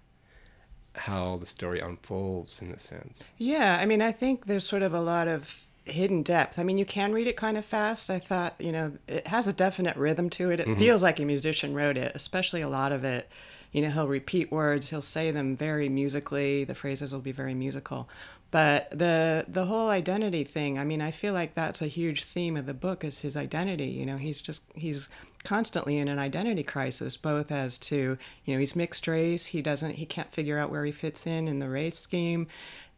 how 0.95 1.37
the 1.37 1.45
story 1.45 1.79
unfolds 1.79 2.61
in 2.61 2.71
a 2.71 2.79
sense. 2.79 3.31
Yeah, 3.37 3.77
I 3.79 3.85
mean, 3.85 4.01
I 4.01 4.11
think 4.11 4.45
there's 4.45 4.67
sort 4.67 4.81
of 4.83 4.93
a 4.93 5.01
lot 5.01 5.27
of 5.27 5.67
hidden 5.85 6.23
depth. 6.23 6.57
I 6.59 6.63
mean, 6.63 6.77
you 6.77 6.85
can 6.85 7.13
read 7.13 7.27
it 7.27 7.37
kind 7.37 7.55
of 7.57 7.63
fast. 7.65 8.09
I 8.09 8.19
thought, 8.19 8.55
you 8.59 8.71
know, 8.71 8.93
it 9.07 9.27
has 9.27 9.47
a 9.47 9.53
definite 9.53 9.95
rhythm 9.95 10.29
to 10.31 10.49
it. 10.49 10.59
It 10.59 10.67
Mm-hmm. 10.67 10.79
feels 10.79 11.03
like 11.03 11.19
a 11.19 11.25
musician 11.25 11.73
wrote 11.73 11.97
it, 11.97 12.11
especially 12.15 12.61
a 12.61 12.69
lot 12.69 12.91
of 12.91 13.03
it. 13.03 13.29
You 13.71 13.81
know, 13.81 13.89
he'll 13.89 14.07
repeat 14.07 14.51
words, 14.51 14.89
he'll 14.89 15.01
say 15.01 15.29
them 15.29 15.55
very 15.55 15.87
musically. 15.89 16.63
The 16.63 16.73
phrases 16.73 17.13
will 17.13 17.19
be 17.21 17.33
very 17.33 17.53
musical. 17.53 18.09
But 18.49 18.89
the 18.91 19.45
the 19.47 19.65
whole 19.65 19.89
identity 19.89 20.43
thing, 20.43 20.79
I 20.79 20.85
mean, 20.85 21.01
I 21.01 21.11
feel 21.11 21.33
like 21.33 21.53
that's 21.53 21.81
a 21.81 21.87
huge 21.87 22.23
theme 22.23 22.55
of 22.55 22.65
the 22.65 22.73
book 22.73 23.03
is 23.03 23.21
his 23.21 23.35
identity. 23.35 23.87
You 23.87 24.05
know, 24.05 24.17
he's 24.17 24.41
just 24.41 24.63
he's 24.73 25.09
constantly 25.43 25.97
in 25.97 26.07
an 26.07 26.19
identity 26.19 26.63
crisis, 26.63 27.15
both 27.15 27.51
as 27.51 27.77
to, 27.77 28.17
you 28.43 28.53
know, 28.53 28.59
he's 28.59 28.75
mixed 28.75 29.07
race, 29.07 29.47
he 29.47 29.61
doesn't 29.61 29.95
he 29.95 30.05
can't 30.05 30.31
figure 30.33 30.59
out 30.59 30.69
where 30.69 30.85
he 30.85 30.91
fits 30.91 31.27
in 31.27 31.47
in 31.47 31.59
the 31.59 31.69
race 31.69 31.97
scheme. 31.97 32.47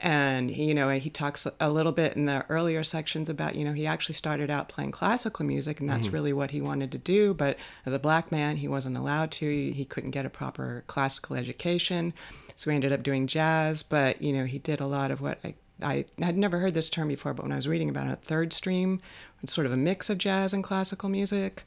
And 0.02 0.50
he, 0.50 0.66
you 0.66 0.74
know 0.74 0.90
he 0.92 1.10
talks 1.10 1.46
a 1.60 1.70
little 1.70 1.92
bit 1.92 2.16
in 2.16 2.26
the 2.26 2.46
earlier 2.48 2.86
sections 2.86 3.28
about 3.28 3.56
you 3.56 3.66
know 3.66 3.74
he 3.74 3.86
actually 3.86 4.16
started 4.16 4.50
out 4.50 4.70
playing 4.70 4.92
classical 4.92 5.46
music 5.46 5.82
and 5.82 5.90
that's 5.90 6.08
mm-hmm. 6.08 6.16
really 6.16 6.34
what 6.34 6.52
he 6.52 6.62
wanted 6.62 6.92
to 6.94 6.98
do. 6.98 7.34
But 7.34 7.58
as 7.86 7.94
a 7.94 8.00
black 8.00 8.32
man 8.32 8.58
he 8.58 8.68
wasn't 8.68 8.98
allowed 8.98 9.32
to. 9.32 9.72
He 9.72 9.84
couldn't 9.84 10.12
get 10.12 10.26
a 10.26 10.30
proper 10.30 10.84
classical 10.88 11.36
education 11.36 12.14
so 12.60 12.70
we 12.70 12.76
ended 12.76 12.92
up 12.92 13.02
doing 13.04 13.26
jazz 13.28 13.84
but 13.84 14.22
you 14.22 14.34
know 14.34 14.44
he 14.46 14.60
did 14.60 14.80
a 14.82 14.86
lot 14.86 15.12
of 15.12 15.22
what 15.22 15.40
I, 15.46 15.56
I 15.82 16.04
had 16.22 16.38
never 16.38 16.60
heard 16.60 16.74
this 16.74 16.90
term 16.90 17.08
before, 17.08 17.34
but 17.34 17.44
when 17.44 17.54
I 17.54 17.56
was 17.56 17.66
reading 17.66 17.88
about 17.88 18.08
it, 18.08 18.20
third 18.22 18.52
stream, 18.52 19.00
it's 19.42 19.54
sort 19.54 19.66
of 19.66 19.72
a 19.72 19.78
mix 19.78 20.10
of 20.10 20.18
jazz 20.18 20.52
and 20.52 20.62
classical 20.62 21.08
music. 21.08 21.64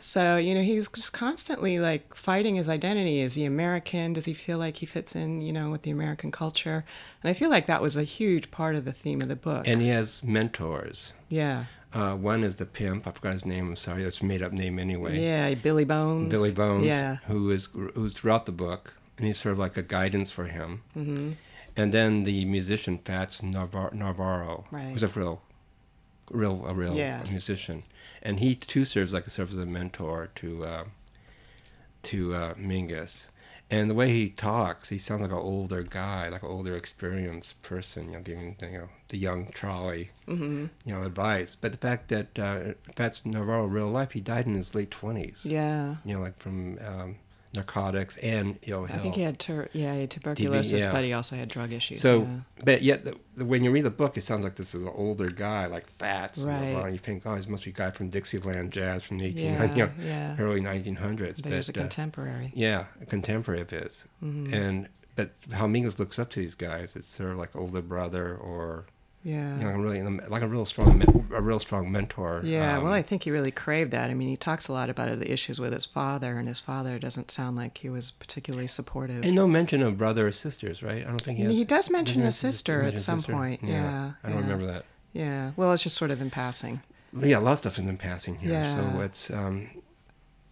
So, 0.00 0.38
you 0.38 0.54
know, 0.54 0.62
he 0.62 0.76
was 0.76 0.88
just 0.88 1.12
constantly 1.12 1.78
like 1.78 2.14
fighting 2.14 2.56
his 2.56 2.70
identity. 2.70 3.20
Is 3.20 3.34
he 3.34 3.44
American? 3.44 4.14
Does 4.14 4.24
he 4.24 4.32
feel 4.32 4.56
like 4.56 4.76
he 4.78 4.86
fits 4.86 5.14
in, 5.14 5.42
you 5.42 5.52
know, 5.52 5.68
with 5.68 5.82
the 5.82 5.90
American 5.90 6.30
culture? 6.30 6.86
And 7.22 7.28
I 7.30 7.34
feel 7.34 7.50
like 7.50 7.66
that 7.66 7.82
was 7.82 7.96
a 7.96 8.02
huge 8.02 8.50
part 8.50 8.76
of 8.76 8.86
the 8.86 8.94
theme 8.94 9.20
of 9.20 9.28
the 9.28 9.36
book. 9.36 9.68
And 9.68 9.82
he 9.82 9.88
has 9.88 10.22
mentors. 10.24 11.12
yeah. 11.28 11.66
Uh, 11.92 12.16
one 12.16 12.44
is 12.44 12.54
the 12.56 12.66
pimp. 12.66 13.06
I 13.06 13.10
forgot 13.10 13.32
his 13.34 13.44
name. 13.44 13.66
I'm 13.68 13.76
sorry. 13.76 14.04
It's 14.04 14.20
a 14.20 14.24
made 14.24 14.42
up 14.42 14.52
name 14.52 14.78
anyway. 14.78 15.18
Yeah, 15.20 15.52
Billy 15.54 15.84
Bones. 15.84 16.30
Billy 16.30 16.52
Bones, 16.52 16.86
Yeah. 16.86 17.16
who 17.26 17.50
is 17.50 17.66
who's 17.94 18.12
throughout 18.14 18.46
the 18.46 18.52
book, 18.52 18.94
and 19.20 19.26
he's 19.26 19.38
sort 19.38 19.52
of 19.52 19.58
like 19.58 19.76
a 19.76 19.82
guidance 19.82 20.30
for 20.30 20.46
him. 20.46 20.80
Mm-hmm. 20.96 21.32
And 21.76 21.92
then 21.92 22.24
the 22.24 22.46
musician 22.46 22.96
Fats 22.98 23.42
Navar- 23.42 23.92
Navarro, 23.92 24.64
Right. 24.70 24.92
who's 24.92 25.02
a 25.02 25.08
real, 25.08 25.42
real, 26.30 26.64
a 26.66 26.72
real 26.72 26.94
Yeah. 26.94 27.22
musician, 27.30 27.82
and 28.22 28.40
he 28.40 28.54
too 28.54 28.84
serves 28.86 29.12
like 29.12 29.26
a 29.26 29.30
serves 29.30 29.52
as 29.52 29.58
a 29.58 29.66
mentor 29.66 30.30
to 30.36 30.64
uh, 30.64 30.84
to 32.04 32.34
uh, 32.34 32.54
Mingus. 32.54 33.28
And 33.72 33.88
the 33.88 33.94
way 33.94 34.08
he 34.08 34.30
talks, 34.30 34.88
he 34.88 34.98
sounds 34.98 35.20
like 35.20 35.30
an 35.30 35.36
older 35.36 35.82
guy, 35.84 36.28
like 36.28 36.42
an 36.42 36.48
older, 36.48 36.74
experienced 36.74 37.62
person, 37.62 38.06
you 38.06 38.12
know, 38.14 38.20
giving 38.20 38.56
you 38.62 38.78
know 38.78 38.88
the 39.08 39.16
young 39.18 39.50
Charlie, 39.54 40.10
hmm 40.26 40.66
you 40.84 40.92
know, 40.94 41.02
advice. 41.04 41.54
But 41.60 41.72
the 41.72 41.78
fact 41.78 42.08
that 42.08 42.36
uh, 42.38 42.60
Fats 42.96 43.24
Navarro, 43.24 43.66
real 43.66 43.88
life, 43.88 44.12
he 44.12 44.20
died 44.20 44.46
in 44.46 44.54
his 44.54 44.74
late 44.74 44.90
twenties 44.90 45.44
Yeah. 45.44 45.96
you 46.04 46.14
know, 46.14 46.20
like 46.20 46.38
from 46.40 46.78
um, 46.84 47.16
narcotics 47.54 48.16
and 48.18 48.58
ill 48.66 48.84
I 48.88 48.98
think 48.98 49.14
he 49.16 49.22
had 49.22 49.38
tur- 49.38 49.68
yeah, 49.72 49.94
he 49.94 50.00
had 50.02 50.10
tuberculosis, 50.10 50.84
but 50.84 51.02
he 51.04 51.12
also 51.12 51.36
had 51.36 51.48
drug 51.48 51.72
issues. 51.72 52.00
so, 52.00 52.20
yeah. 52.20 52.26
but 52.64 52.82
yet, 52.82 53.04
the, 53.04 53.16
the, 53.34 53.44
when 53.44 53.64
you 53.64 53.70
read 53.72 53.84
the 53.84 53.90
book, 53.90 54.16
it 54.16 54.22
sounds 54.22 54.44
like 54.44 54.54
this 54.56 54.74
is 54.74 54.82
an 54.82 54.88
older 54.94 55.26
guy, 55.28 55.66
like 55.66 55.88
Fats. 55.88 56.42
Right. 56.44 56.54
And 56.56 56.92
you 56.92 56.98
think, 56.98 57.22
oh, 57.26 57.34
this 57.34 57.48
must 57.48 57.64
be 57.64 57.70
a 57.70 57.74
guy 57.74 57.90
from 57.90 58.08
Dixieland 58.08 58.72
jazz 58.72 59.02
from 59.02 59.18
the 59.18 59.32
1800s, 59.32 59.36
Yeah, 59.36 59.74
you 59.74 59.76
know, 59.84 59.92
yeah. 60.00 60.36
early 60.38 60.60
1900s. 60.60 61.42
But 61.42 61.50
he 61.50 61.56
was 61.56 61.68
a 61.68 61.72
uh, 61.72 61.80
contemporary. 61.80 62.52
yeah, 62.54 62.84
a 63.00 63.06
contemporary 63.06 63.60
of 63.62 63.70
his. 63.70 64.06
Mhm. 64.22 64.52
And 64.52 64.88
but 65.16 65.32
how 65.52 65.66
Mingus 65.66 65.98
looks 65.98 66.18
up 66.18 66.30
to 66.30 66.40
these 66.40 66.54
guys, 66.54 66.94
it's 66.96 67.06
sort 67.08 67.32
of 67.32 67.36
like 67.38 67.54
older 67.56 67.82
brother 67.82 68.34
or 68.36 68.86
Yeah. 69.22 69.58
you 69.58 69.64
know, 69.64 69.72
really 69.72 70.00
like 70.28 70.42
a 70.42 70.46
real 70.48 70.64
strong, 70.64 71.26
a 71.34 71.42
real 71.42 71.58
strong 71.60 71.92
mentor. 71.92 72.40
Yeah, 72.42 72.78
um, 72.78 72.84
well, 72.84 72.92
I 72.92 73.02
think 73.02 73.24
he 73.24 73.30
really 73.30 73.50
craved 73.50 73.90
that. 73.90 74.08
I 74.08 74.14
mean, 74.14 74.28
he 74.28 74.36
talks 74.36 74.66
a 74.68 74.72
lot 74.72 74.88
about 74.88 75.18
the 75.18 75.30
issues 75.30 75.60
with 75.60 75.74
his 75.74 75.84
father, 75.84 76.38
and 76.38 76.48
his 76.48 76.58
father 76.58 76.98
doesn't 76.98 77.30
sound 77.30 77.56
like 77.56 77.78
he 77.78 77.90
was 77.90 78.12
particularly 78.12 78.66
supportive. 78.66 79.22
and 79.24 79.34
no 79.34 79.46
mention 79.46 79.82
of 79.82 79.98
brother 79.98 80.28
or 80.28 80.32
sisters, 80.32 80.82
right? 80.82 81.04
I 81.04 81.08
don't 81.08 81.20
think 81.20 81.36
he 81.36 81.44
has. 81.44 81.54
He 81.54 81.64
does 81.64 81.90
mention 81.90 82.22
a 82.22 82.32
sister 82.32 82.82
at 82.82 82.98
some 82.98 83.18
sister? 83.18 83.32
point, 83.32 83.60
yeah, 83.62 84.12
I 84.24 84.28
don't 84.28 84.38
yeah. 84.38 84.42
remember 84.42 84.66
that. 84.66 84.84
yeah, 85.12 85.50
well, 85.56 85.72
it's 85.72 85.82
just 85.82 85.96
sort 85.96 86.10
of 86.10 86.22
in 86.22 86.30
passing. 86.30 86.80
Yeah, 87.18 87.38
a 87.38 87.40
lot 87.40 87.52
of 87.52 87.58
stuff 87.58 87.78
is 87.78 87.84
in 87.84 87.96
passing 87.98 88.36
here. 88.38 88.52
Yeah. 88.52 88.92
So 88.94 89.00
it's, 89.00 89.30
um, 89.30 89.68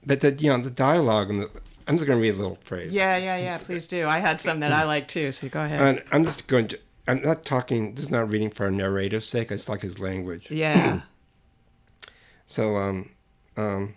but 0.05 0.21
the 0.21 0.33
you 0.33 0.51
know 0.51 0.63
the 0.63 0.71
dialogue 0.71 1.31
and 1.31 1.43
the, 1.43 1.51
I'm 1.87 1.97
just 1.97 2.07
going 2.07 2.19
to 2.19 2.23
read 2.23 2.35
a 2.35 2.37
little 2.37 2.59
phrase. 2.63 2.93
Yeah, 2.93 3.17
yeah, 3.17 3.39
yeah. 3.39 3.57
Please 3.59 3.87
do. 3.87 4.07
I 4.07 4.19
had 4.19 4.41
some 4.41 4.61
that 4.61 4.73
I 4.73 4.83
like 4.95 5.09
too, 5.09 5.33
so 5.33 5.49
go 5.49 5.65
ahead. 5.65 5.81
And 5.81 6.05
I'm 6.13 6.25
just 6.25 6.47
going 6.47 6.69
to. 6.69 6.79
I'm 7.09 7.23
not 7.23 7.43
talking. 7.43 7.95
This 7.95 8.07
is 8.07 8.11
not 8.11 8.31
reading 8.31 8.51
for 8.51 8.67
a 8.67 8.71
narrative 8.71 9.25
sake. 9.25 9.51
It's 9.51 9.69
like 9.69 9.81
his 9.83 9.99
language. 9.99 10.49
yeah, 10.51 11.01
So 12.47 12.77
um, 12.77 13.11
um, 13.57 13.95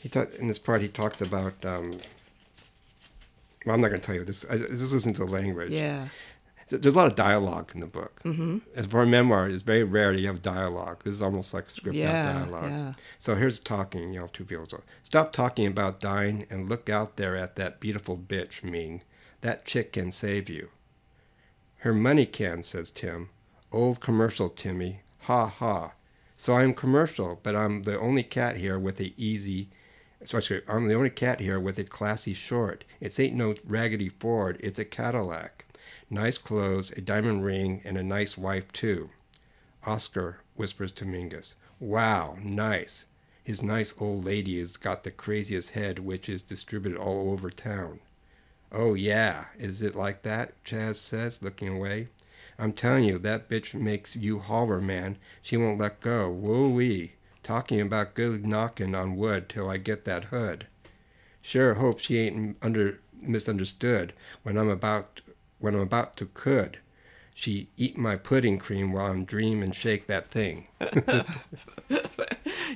he 0.00 0.08
ta- 0.08 0.26
in 0.38 0.48
this 0.48 0.58
part 0.58 0.82
he 0.82 0.88
talks 0.88 1.20
about. 1.20 1.64
Um, 1.64 1.92
well, 3.64 3.74
I'm 3.74 3.80
not 3.80 3.88
going 3.88 4.00
to 4.00 4.06
tell 4.06 4.14
you 4.14 4.24
this. 4.24 4.44
I, 4.48 4.56
just 4.58 4.92
listen 4.92 5.12
to 5.14 5.24
the 5.24 5.30
language. 5.30 5.72
yeah, 5.72 6.06
There's 6.68 6.94
a 6.94 6.96
lot 6.96 7.08
of 7.08 7.16
dialogue 7.16 7.72
in 7.74 7.80
the 7.80 7.86
book. 7.88 8.20
mm-hmm. 8.24 8.58
As 8.76 8.86
for 8.86 9.02
a 9.02 9.06
memoir, 9.06 9.48
it's 9.48 9.64
very 9.64 9.82
rare 9.82 10.12
that 10.12 10.20
you 10.20 10.28
have 10.28 10.40
dialogue. 10.40 11.02
This 11.02 11.14
is 11.14 11.22
almost 11.22 11.52
like 11.52 11.68
script 11.68 11.96
out 11.96 12.00
yeah, 12.00 12.32
dialogue. 12.32 12.70
yeah. 12.70 12.92
So 13.18 13.34
here's 13.34 13.58
talking, 13.58 14.12
you 14.12 14.20
know, 14.20 14.28
two 14.28 14.44
people. 14.44 14.66
So 14.68 14.84
stop 15.02 15.32
talking 15.32 15.66
about 15.66 15.98
dying 15.98 16.46
and 16.48 16.68
look 16.68 16.88
out 16.88 17.16
there 17.16 17.36
at 17.36 17.56
that 17.56 17.80
beautiful 17.80 18.16
bitch, 18.16 18.62
Ming. 18.62 19.02
That 19.40 19.64
chick 19.64 19.94
can 19.94 20.12
save 20.12 20.48
you. 20.48 20.68
Her 21.78 21.92
money 21.92 22.26
can, 22.26 22.62
says 22.62 22.90
Tim. 22.90 23.28
Old 23.70 24.00
commercial, 24.00 24.48
Timmy. 24.48 25.00
Ha 25.20 25.46
ha. 25.46 25.94
So 26.36 26.54
I'm 26.54 26.74
commercial, 26.74 27.40
but 27.42 27.56
I'm 27.56 27.82
the 27.82 27.98
only 27.98 28.22
cat 28.22 28.56
here 28.56 28.78
with 28.78 29.00
a 29.00 29.12
easy. 29.16 29.68
So 30.24 30.38
I 30.38 30.40
say, 30.40 30.62
I'm 30.68 30.88
the 30.88 30.94
only 30.94 31.10
cat 31.10 31.40
here 31.40 31.60
with 31.60 31.78
a 31.78 31.84
classy 31.84 32.34
short. 32.34 32.84
It's 33.00 33.18
ain't 33.20 33.36
no 33.36 33.54
raggedy 33.64 34.08
Ford, 34.08 34.56
it's 34.60 34.78
a 34.78 34.84
Cadillac. 34.84 35.64
Nice 36.10 36.38
clothes, 36.38 36.90
a 36.92 37.00
diamond 37.00 37.44
ring, 37.44 37.80
and 37.84 37.96
a 37.96 38.02
nice 38.02 38.38
wife 38.38 38.72
too. 38.72 39.10
Oscar 39.84 40.38
whispers 40.56 40.92
to 40.92 41.04
Mingus, 41.04 41.54
Wow, 41.78 42.38
nice. 42.42 43.04
His 43.44 43.62
nice 43.62 43.92
old 43.98 44.24
lady 44.24 44.58
has 44.58 44.76
got 44.76 45.04
the 45.04 45.10
craziest 45.10 45.70
head 45.70 45.98
which 45.98 46.28
is 46.28 46.42
distributed 46.42 46.98
all 46.98 47.30
over 47.30 47.50
town. 47.50 48.00
Oh, 48.78 48.92
yeah, 48.92 49.46
is 49.58 49.80
it 49.80 49.96
like 49.96 50.20
that? 50.24 50.62
Chaz 50.62 50.96
says, 50.96 51.42
looking 51.42 51.68
away. 51.68 52.08
I'm 52.58 52.74
telling 52.74 53.04
you, 53.04 53.16
that 53.20 53.48
bitch 53.48 53.72
makes 53.72 54.14
you 54.14 54.38
holler, 54.38 54.82
man. 54.82 55.16
She 55.40 55.56
won't 55.56 55.78
let 55.78 56.00
go. 56.00 56.30
Woo-wee. 56.30 57.14
Talking 57.42 57.80
about 57.80 58.12
good 58.12 58.46
knocking 58.46 58.94
on 58.94 59.16
wood 59.16 59.48
till 59.48 59.70
I 59.70 59.78
get 59.78 60.04
that 60.04 60.24
hood. 60.24 60.66
Sure 61.40 61.72
hope 61.74 62.00
she 62.00 62.18
ain't 62.18 62.58
under 62.60 63.00
misunderstood 63.18 64.12
when 64.42 64.58
I'm 64.58 64.68
about 64.68 65.22
when 65.58 65.74
I'm 65.74 65.80
about 65.80 66.14
to 66.18 66.26
could. 66.26 66.78
She 67.34 67.68
eat 67.78 67.96
my 67.96 68.16
pudding 68.16 68.58
cream 68.58 68.92
while 68.92 69.10
I'm 69.10 69.24
dream 69.24 69.62
and 69.62 69.74
shake 69.74 70.06
that 70.08 70.30
thing. 70.30 70.68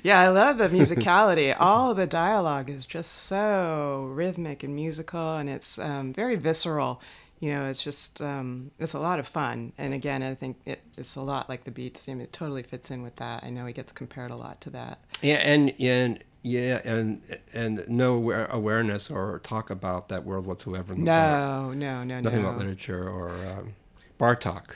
Yeah, 0.03 0.21
I 0.21 0.29
love 0.29 0.59
the 0.59 0.69
musicality. 0.79 1.55
All 1.59 1.95
the 1.95 2.07
dialogue 2.07 2.71
is 2.71 2.87
just 2.87 3.13
so 3.13 4.09
rhythmic 4.13 4.63
and 4.63 4.75
musical, 4.75 5.37
and 5.37 5.49
it's 5.49 5.79
um, 5.79 6.13
very 6.13 6.37
visceral. 6.37 7.01
You 7.41 7.53
know, 7.55 7.67
it's 7.67 7.83
just 7.83 8.21
um, 8.21 8.71
it's 8.79 8.93
a 8.93 8.99
lot 8.99 9.19
of 9.19 9.27
fun. 9.27 9.73
And 9.79 9.95
again, 9.95 10.23
I 10.23 10.35
think 10.35 10.59
it, 10.67 10.83
it's 10.99 11.17
a 11.17 11.23
lot 11.23 11.49
like 11.49 11.65
the 11.65 11.71
Beats. 11.71 12.09
I 12.09 12.13
mean, 12.13 12.23
it 12.23 12.33
totally 12.33 12.63
fits 12.63 12.91
in 12.91 13.03
with 13.03 13.17
that. 13.17 13.43
I 13.45 13.51
know 13.51 13.65
he 13.67 13.73
gets 13.73 13.93
compared 13.93 14.31
a 14.31 14.37
lot 14.37 14.61
to 14.63 14.71
that. 14.71 14.99
Yeah, 15.23 15.37
and 15.37 15.73
and 15.81 16.23
yeah, 16.43 16.81
and 16.85 17.23
and 17.55 17.85
no 17.89 18.31
awareness 18.51 19.11
or 19.11 19.39
talk 19.41 19.71
about 19.71 20.09
that 20.11 20.25
world 20.25 20.47
whatsoever. 20.47 20.93
In 20.93 21.01
the 21.01 21.05
book. 21.07 21.15
No, 21.15 21.73
no, 21.73 22.03
no, 22.03 22.21
nothing 22.21 22.43
no. 22.43 22.49
about 22.49 22.59
literature 22.59 23.09
or 23.09 23.31
um, 23.47 23.75
Bartok 24.19 24.73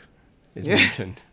is 0.54 0.66
Yeah. 0.66 0.76
mentioned. 0.76 1.20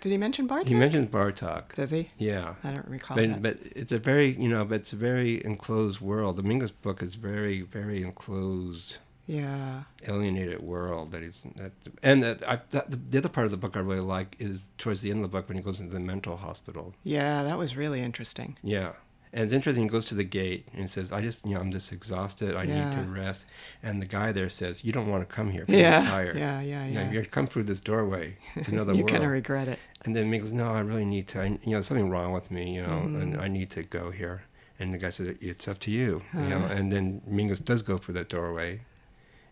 Did 0.00 0.10
he 0.12 0.18
mention 0.18 0.48
Bartok? 0.48 0.68
He 0.68 0.74
mentions 0.74 1.08
Bartok. 1.08 1.74
Does 1.74 1.90
he? 1.90 2.10
Yeah. 2.18 2.54
I 2.64 2.70
don't 2.72 2.86
recall 2.88 3.16
But, 3.16 3.28
that. 3.28 3.42
but 3.42 3.58
it's 3.74 3.92
a 3.92 3.98
very 3.98 4.28
you 4.30 4.48
know 4.48 4.64
but 4.64 4.76
it's 4.82 4.92
a 4.92 4.96
very 4.96 5.44
enclosed 5.44 6.00
world. 6.00 6.36
The 6.36 6.42
Mingus 6.42 6.72
book 6.82 7.02
is 7.02 7.14
very 7.16 7.62
very 7.62 8.02
enclosed, 8.02 8.98
yeah. 9.26 9.82
alienated 10.06 10.60
world 10.62 11.12
that 11.12 11.22
he's 11.22 11.44
that, 11.56 11.72
and 12.02 12.22
that, 12.22 12.48
I, 12.48 12.60
that, 12.70 13.10
the 13.10 13.18
other 13.18 13.28
part 13.28 13.44
of 13.46 13.50
the 13.50 13.56
book 13.56 13.76
I 13.76 13.80
really 13.80 14.00
like 14.00 14.36
is 14.38 14.66
towards 14.78 15.00
the 15.00 15.10
end 15.10 15.24
of 15.24 15.30
the 15.30 15.36
book 15.36 15.48
when 15.48 15.58
he 15.58 15.62
goes 15.62 15.80
into 15.80 15.92
the 15.94 16.00
mental 16.00 16.36
hospital. 16.36 16.94
Yeah, 17.04 17.42
that 17.42 17.58
was 17.58 17.76
really 17.76 18.00
interesting. 18.00 18.56
Yeah. 18.62 18.92
And 19.32 19.44
it's 19.44 19.52
interesting. 19.52 19.84
He 19.84 19.88
goes 19.90 20.06
to 20.06 20.14
the 20.14 20.24
gate 20.24 20.66
and 20.74 20.90
says, 20.90 21.12
"I 21.12 21.20
just, 21.20 21.44
you 21.46 21.54
know, 21.54 21.60
I'm 21.60 21.70
just 21.70 21.92
exhausted. 21.92 22.56
I 22.56 22.64
need 22.64 22.92
to 22.96 23.06
rest." 23.08 23.44
And 23.82 24.00
the 24.00 24.06
guy 24.06 24.32
there 24.32 24.48
says, 24.50 24.84
"You 24.84 24.92
don't 24.92 25.08
want 25.08 25.28
to 25.28 25.34
come 25.34 25.50
here. 25.50 25.64
Yeah, 25.68 26.00
You're 26.00 26.10
tired. 26.10 26.36
yeah, 26.38 26.60
yeah, 26.60 26.86
You 26.86 26.94
know, 26.94 27.00
yeah. 27.02 27.10
you 27.12 27.24
come 27.26 27.46
through 27.46 27.64
this 27.64 27.80
doorway. 27.80 28.36
It's 28.56 28.68
another 28.74 28.88
world. 28.92 28.96
you 28.98 29.02
world." 29.04 29.10
kind 29.12 29.24
of 29.24 29.30
regret 29.30 29.68
it. 29.68 29.78
and 30.04 30.14
then 30.16 30.30
Mick 30.30 30.40
goes, 30.42 30.52
"No, 30.52 30.70
I 30.70 30.80
really 30.80 31.04
need 31.04 31.28
to. 31.28 31.40
I, 31.42 31.44
you 31.44 31.50
know, 31.50 31.72
there's 31.72 31.86
something 31.86 32.08
wrong 32.10 32.32
with 32.32 32.50
me. 32.50 32.74
You 32.76 32.82
know, 32.86 32.98
and 32.98 33.34
Mhm. 33.34 33.40
I 33.40 33.48
need 33.48 33.70
to 33.70 33.82
go 33.82 34.10
here." 34.10 34.42
And 34.80 34.94
the 34.94 34.98
guy 34.98 35.10
says, 35.10 35.36
"It's 35.40 35.66
up 35.68 35.78
to 35.80 35.90
you." 35.90 36.22
You 36.34 36.40
know. 36.48 36.58
Uh. 36.64 36.68
And 36.76 36.92
then 36.92 37.20
Mingus 37.28 37.62
does 37.64 37.82
go 37.82 37.98
for 37.98 38.12
that 38.12 38.28
doorway, 38.28 38.80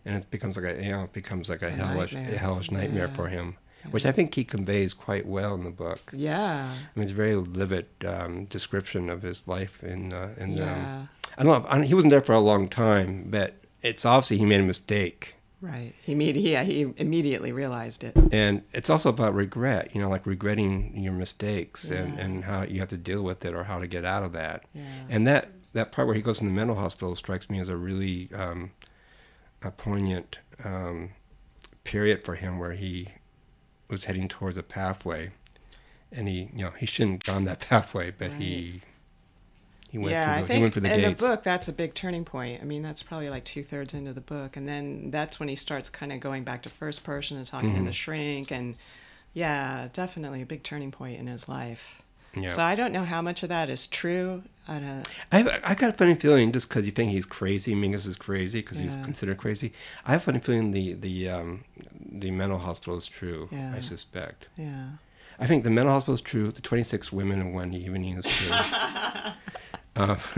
and 0.05 0.15
it 0.15 0.31
becomes 0.31 0.55
like 0.57 0.65
a 0.65 0.83
you 0.83 0.91
know 0.91 1.03
it 1.03 1.13
becomes 1.13 1.49
like 1.49 1.61
It's 1.61 1.69
a 1.71 1.75
hellish 1.85 2.13
nightmare. 2.13 2.35
a 2.35 2.37
hellish 2.39 2.71
nightmare 2.71 3.07
Yeah. 3.07 3.13
for 3.15 3.27
him, 3.27 3.57
which 3.91 4.05
I 4.05 4.11
think 4.11 4.35
he 4.35 4.43
conveys 4.43 4.93
quite 4.93 5.25
well 5.25 5.53
in 5.55 5.63
the 5.63 5.69
book. 5.71 6.11
Yeah. 6.13 6.71
I 6.73 6.99
mean, 6.99 7.03
it's 7.03 7.11
a 7.11 7.15
very 7.15 7.41
vivid 7.41 7.87
um, 8.05 8.45
description 8.45 9.09
of 9.09 9.21
his 9.21 9.47
life 9.47 9.83
in 9.83 10.13
uh, 10.13 10.33
in. 10.37 10.57
Yeah. 10.57 10.73
Um, 10.99 11.09
I 11.37 11.43
don't 11.43 11.63
know. 11.63 11.69
I, 11.69 11.83
he 11.85 11.93
wasn't 11.93 12.11
there 12.11 12.21
for 12.21 12.33
a 12.33 12.39
long 12.39 12.67
time, 12.67 13.25
but 13.29 13.55
it's 13.83 14.05
obviously 14.05 14.37
he 14.37 14.45
made 14.45 14.59
a 14.59 14.63
mistake, 14.63 15.35
Right. 15.61 15.93
He 16.03 16.13
imme- 16.13 16.33
yeah, 16.41 16.63
he 16.63 16.93
immediately 16.97 17.51
realized 17.51 18.03
it. 18.03 18.15
and 18.31 18.61
it's 18.73 18.89
also 18.91 19.09
about 19.09 19.33
regret. 19.33 19.95
You 19.95 20.01
know, 20.01 20.09
like 20.09 20.25
regretting 20.27 20.95
your 20.99 21.13
mistakes 21.13 21.89
and, 21.89 22.19
and 22.19 22.43
how 22.43 22.61
you 22.63 22.79
have 22.79 22.89
to 22.89 22.97
deal 22.97 23.23
with 23.23 23.43
it 23.45 23.53
or 23.55 23.63
how 23.63 23.79
to 23.79 23.87
get 23.87 24.05
out 24.05 24.23
of 24.23 24.33
that. 24.33 24.63
Yeah. 24.73 24.83
And 25.09 25.25
that 25.27 25.49
that 25.73 25.91
part 25.91 26.07
where 26.07 26.15
he 26.15 26.21
goes 26.21 26.41
in 26.41 26.47
the 26.47 26.53
mental 26.53 26.75
hospital 26.75 27.15
strikes 27.15 27.49
me 27.49 27.59
as 27.59 27.69
a 27.69 27.75
really 27.75 28.29
um, 28.33 28.71
a 29.63 29.71
poignant 29.71 30.37
um, 30.63 31.09
period 31.83 32.23
for 32.23 32.35
him, 32.35 32.57
where 32.59 32.71
he 32.73 33.09
was 33.89 34.05
heading 34.05 34.27
towards 34.27 34.57
a 34.57 34.63
pathway, 34.63 35.31
and 36.11 36.27
he 36.27 36.49
you 36.55 36.63
know 36.65 36.71
he 36.71 36.85
shouldn't 36.85 37.25
have 37.25 37.35
gone 37.35 37.43
that 37.45 37.59
pathway, 37.69 38.11
but 38.11 38.33
he 38.33 38.81
he 39.89 39.97
went 39.97 40.11
yeah, 40.11 40.25
through 40.25 40.33
I 40.33 40.41
the, 40.41 40.47
think 40.47 40.55
he 40.57 40.61
went 40.63 40.73
for 40.73 40.79
the 40.81 40.93
in 40.93 40.99
gates. 41.01 41.21
the 41.21 41.27
book 41.27 41.43
that's 41.43 41.67
a 41.67 41.73
big 41.73 41.93
turning 41.93 42.25
point. 42.25 42.61
I 42.61 42.65
mean, 42.65 42.81
that's 42.81 43.03
probably 43.03 43.29
like 43.29 43.45
two 43.45 43.63
thirds 43.63 43.93
into 43.93 44.13
the 44.13 44.21
book, 44.21 44.57
and 44.57 44.67
then 44.67 45.11
that's 45.11 45.39
when 45.39 45.49
he 45.49 45.55
starts 45.55 45.89
kind 45.89 46.11
of 46.11 46.19
going 46.19 46.43
back 46.43 46.61
to 46.63 46.69
first 46.69 47.03
person 47.03 47.37
and 47.37 47.45
talking 47.45 47.69
Mm-hmm. 47.69 47.79
to 47.79 47.85
the 47.85 47.93
shrink, 47.93 48.51
and 48.51 48.75
yeah, 49.33 49.87
definitely 49.93 50.41
a 50.41 50.45
big 50.45 50.63
turning 50.63 50.91
point 50.91 51.19
in 51.19 51.27
his 51.27 51.47
life. 51.47 52.01
Yeah. 52.35 52.49
So 52.49 52.61
I 52.61 52.75
don't 52.75 52.91
know 52.91 53.03
how 53.03 53.21
much 53.21 53.41
of 53.43 53.49
that 53.49 53.69
is 53.69 53.87
true. 53.87 54.43
I 54.67 54.79
don't. 54.79 55.05
I 55.31 55.61
I 55.63 55.75
got 55.75 55.89
a 55.91 55.93
funny 55.93 56.15
feeling 56.15 56.51
just 56.51 56.67
because 56.67 56.85
you 56.85 56.91
think 56.91 57.11
he's 57.11 57.25
crazy, 57.25 57.73
Mingus 57.75 58.05
is 58.07 58.15
crazy 58.15 58.59
because 58.59 58.77
he's 58.77 58.95
considered 58.95 59.37
crazy. 59.37 59.71
I 60.05 60.11
have 60.11 60.21
a 60.21 60.25
funny 60.25 60.39
feeling 60.39 60.71
the 60.71 60.93
the 60.93 61.29
um, 61.29 61.63
the 61.99 62.31
mental 62.31 62.59
hospital 62.59 62.97
is 62.97 63.07
true. 63.07 63.47
Yeah. 63.51 63.73
I 63.75 63.79
suspect. 63.79 64.47
Yeah. 64.57 64.89
I 65.39 65.47
think 65.47 65.63
the 65.63 65.69
mental 65.69 65.93
hospital 65.93 66.15
is 66.15 66.21
true. 66.21 66.51
The 66.51 66.61
26 66.61 67.13
women 67.13 67.39
in 67.39 67.53
one 67.53 67.71
evening 67.73 68.17
is 68.17 68.25
true. 68.25 68.49
uh, 69.95 70.17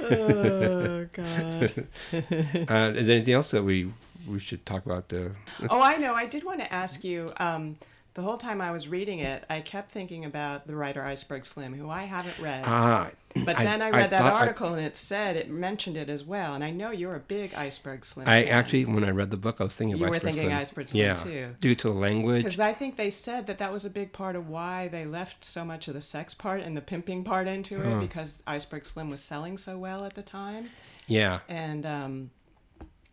oh 0.00 1.06
God. 1.12 1.86
uh, 2.12 2.92
is 2.96 3.06
there 3.06 3.16
anything 3.16 3.34
else 3.34 3.50
that 3.52 3.62
we 3.62 3.92
we 4.26 4.38
should 4.40 4.66
talk 4.66 4.84
about? 4.86 5.08
The 5.08 5.32
oh, 5.70 5.80
I 5.80 5.96
know. 5.96 6.14
I 6.14 6.26
did 6.26 6.44
want 6.44 6.60
to 6.60 6.72
ask 6.72 7.04
you. 7.04 7.30
Um, 7.38 7.76
the 8.14 8.22
whole 8.22 8.38
time 8.38 8.60
I 8.60 8.70
was 8.70 8.86
reading 8.88 9.18
it, 9.18 9.44
I 9.50 9.60
kept 9.60 9.90
thinking 9.90 10.24
about 10.24 10.66
the 10.68 10.76
writer 10.76 11.02
Iceberg 11.02 11.44
Slim, 11.44 11.74
who 11.74 11.90
I 11.90 12.04
haven't 12.04 12.38
read. 12.38 12.62
ah, 12.64 13.10
But 13.44 13.56
then 13.58 13.82
I 13.82 13.90
read 13.90 14.10
that 14.10 14.22
thought- 14.22 14.32
I- 14.34 14.40
article 14.42 14.72
and 14.74 14.86
it 14.86 14.94
said 14.96 15.36
it 15.36 15.50
mentioned 15.50 15.96
it 15.96 16.08
as 16.08 16.22
well. 16.22 16.54
And 16.54 16.62
I 16.62 16.70
know 16.70 16.92
you're 16.92 17.16
a 17.16 17.20
big 17.20 17.52
Iceberg 17.54 18.04
Slim. 18.04 18.28
I, 18.28 18.44
fan. 18.44 18.52
actually, 18.52 18.84
when 18.84 19.02
I 19.02 19.10
read 19.10 19.32
the 19.32 19.36
book, 19.36 19.60
I 19.60 19.64
was 19.64 19.74
thinking 19.74 19.94
about 19.96 20.00
You 20.00 20.04
of 20.06 20.10
were 20.10 20.16
Iceberg 20.16 20.34
thinking 20.34 20.50
Slim. 20.50 20.60
Iceberg 20.60 20.88
Slim, 20.90 21.04
yeah, 21.04 21.16
too. 21.16 21.56
due 21.58 21.74
to 21.74 21.88
the 21.88 21.94
language. 21.94 22.44
Because 22.44 22.60
I 22.60 22.72
think 22.72 22.96
they 22.96 23.10
said 23.10 23.48
that 23.48 23.58
that 23.58 23.72
was 23.72 23.84
a 23.84 23.90
big 23.90 24.12
part 24.12 24.36
of 24.36 24.48
why 24.48 24.86
they 24.86 25.04
left 25.04 25.44
so 25.44 25.64
much 25.64 25.88
of 25.88 25.94
the 25.94 26.00
sex 26.00 26.34
part 26.34 26.60
and 26.60 26.76
the 26.76 26.80
pimping 26.80 27.24
part 27.24 27.48
into 27.48 27.82
it 27.82 27.98
because 28.00 28.44
Iceberg 28.46 28.86
Slim 28.86 29.10
was 29.10 29.20
selling 29.22 29.58
so 29.58 29.76
well 29.76 30.04
at 30.04 30.14
the 30.14 30.22
time. 30.22 30.70
Yeah. 31.08 31.40
And 31.48 31.84
um, 31.84 32.30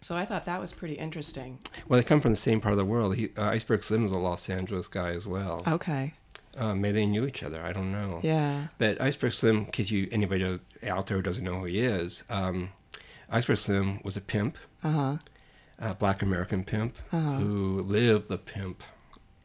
so 0.01 0.17
I 0.17 0.25
thought 0.25 0.45
that 0.45 0.59
was 0.59 0.73
pretty 0.73 0.95
interesting. 0.95 1.59
Well, 1.87 1.99
they 1.99 2.03
come 2.07 2.21
from 2.21 2.31
the 2.31 2.37
same 2.37 2.59
part 2.59 2.71
of 2.73 2.77
the 2.79 2.85
world. 2.85 3.15
He, 3.15 3.29
uh, 3.37 3.43
Iceberg 3.49 3.83
Slim 3.83 4.05
is 4.05 4.11
a 4.11 4.17
Los 4.17 4.49
Angeles 4.49 4.87
guy 4.87 5.11
as 5.11 5.25
well. 5.27 5.63
Okay. 5.67 6.13
Uh, 6.57 6.73
maybe 6.75 6.99
they 6.99 7.05
knew 7.05 7.25
each 7.25 7.43
other. 7.43 7.61
I 7.61 7.71
don't 7.71 7.91
know. 7.91 8.19
Yeah. 8.23 8.67
But 8.77 8.99
Iceberg 8.99 9.33
Slim, 9.33 9.57
in 9.59 9.65
case 9.67 9.91
you 9.91 10.07
anybody 10.11 10.59
out 10.87 11.05
there 11.05 11.17
who 11.17 11.23
doesn't 11.23 11.43
know 11.43 11.59
who 11.59 11.65
he 11.65 11.79
is, 11.81 12.23
um, 12.29 12.69
Iceberg 13.29 13.59
Slim 13.59 14.01
was 14.03 14.17
a 14.17 14.21
pimp, 14.21 14.57
Uh 14.83 14.91
huh. 14.91 15.17
a 15.79 15.93
black 15.93 16.21
American 16.21 16.63
pimp 16.63 16.97
Uh-huh. 17.13 17.37
who 17.37 17.81
lived 17.83 18.27
the 18.27 18.37
pimp 18.39 18.83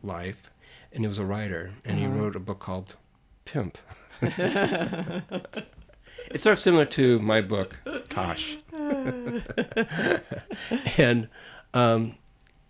life, 0.02 0.50
and 0.92 1.04
he 1.04 1.06
was 1.06 1.18
a 1.18 1.24
writer, 1.24 1.72
and 1.84 1.98
Uh-huh. 2.02 2.12
he 2.14 2.20
wrote 2.20 2.34
a 2.34 2.40
book 2.40 2.58
called 2.60 2.96
Pimp. 3.44 3.76
it's 4.22 4.32
sort 6.42 6.54
of 6.54 6.58
similar 6.60 6.86
to 6.86 7.18
my 7.20 7.42
book, 7.42 7.78
Tosh. 8.08 8.56
and 10.98 11.28
um, 11.74 12.14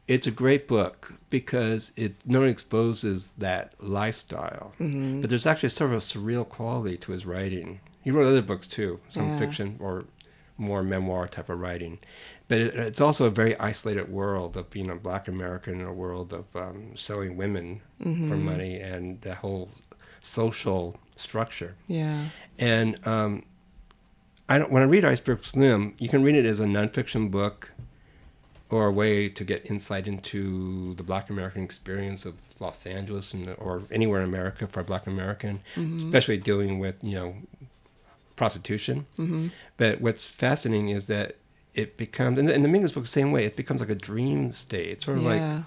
it's 0.08 0.26
a 0.26 0.30
great 0.30 0.68
book 0.68 1.14
because 1.30 1.92
it 1.96 2.14
not 2.24 2.38
only 2.40 2.50
exposes 2.50 3.32
that 3.38 3.74
lifestyle, 3.80 4.72
Mm-hmm. 4.80 5.20
but 5.20 5.30
there's 5.30 5.46
actually 5.46 5.68
sort 5.70 5.90
of 5.90 5.96
a 5.96 6.00
surreal 6.00 6.48
quality 6.48 6.96
to 6.98 7.12
his 7.12 7.26
writing. 7.26 7.80
He 8.02 8.10
wrote 8.10 8.26
other 8.26 8.42
books 8.42 8.66
too, 8.66 9.00
some 9.08 9.28
Yeah. 9.30 9.38
fiction 9.38 9.76
or 9.80 10.04
more 10.58 10.82
memoir 10.82 11.28
type 11.28 11.48
of 11.48 11.60
writing. 11.60 11.98
But 12.48 12.60
it, 12.60 12.74
it's 12.76 13.00
also 13.00 13.26
a 13.26 13.30
very 13.30 13.58
isolated 13.58 14.08
world 14.08 14.56
of 14.56 14.70
being 14.70 14.90
a 14.90 14.96
black 14.96 15.28
American 15.28 15.80
in 15.80 15.86
a 15.86 15.92
world 15.92 16.32
of 16.32 16.44
um, 16.54 16.96
selling 16.96 17.36
women 17.36 17.80
Mm-hmm. 18.04 18.28
for 18.28 18.36
money 18.36 18.78
and 18.78 19.18
the 19.22 19.34
whole 19.36 19.70
social 20.20 21.00
structure. 21.16 21.76
Yeah. 21.88 22.26
And 22.58 22.98
um, 23.06 23.44
I 24.48 24.58
don't, 24.58 24.70
when 24.70 24.82
I 24.82 24.86
read 24.86 25.04
Iceberg 25.04 25.44
Slim, 25.44 25.94
you 25.98 26.08
can 26.08 26.22
read 26.22 26.36
it 26.36 26.46
as 26.46 26.60
a 26.60 26.64
nonfiction 26.64 27.30
book 27.30 27.72
or 28.70 28.86
a 28.86 28.92
way 28.92 29.28
to 29.28 29.44
get 29.44 29.68
insight 29.70 30.06
into 30.08 30.94
the 30.94 31.02
Black 31.02 31.30
American 31.30 31.62
experience 31.62 32.24
of 32.24 32.34
Los 32.58 32.86
Angeles 32.86 33.32
and 33.32 33.54
or 33.58 33.82
anywhere 33.90 34.20
in 34.22 34.28
America 34.28 34.66
for 34.66 34.80
a 34.80 34.84
Black 34.84 35.06
American, 35.06 35.60
especially 35.98 36.36
dealing 36.38 36.78
with 36.78 36.96
you 37.02 37.14
know 37.14 37.34
prostitution. 38.36 39.06
Mm-hmm. 39.18 39.48
But 39.76 40.00
what's 40.00 40.24
fascinating 40.26 40.88
is 40.90 41.06
that 41.06 41.36
it 41.74 41.96
becomes, 41.96 42.38
and 42.38 42.48
the, 42.48 42.54
and 42.54 42.64
the 42.64 42.68
Mingus 42.68 42.94
book 42.94 43.04
the 43.04 43.10
same 43.10 43.32
way. 43.32 43.44
It 43.44 43.54
becomes 43.56 43.80
like 43.80 43.90
a 43.90 43.94
dream 43.94 44.52
state. 44.54 44.88
It's 44.90 45.04
sort 45.04 45.18
of 45.18 45.24
like 45.24 45.40
Yeah. 45.40 45.62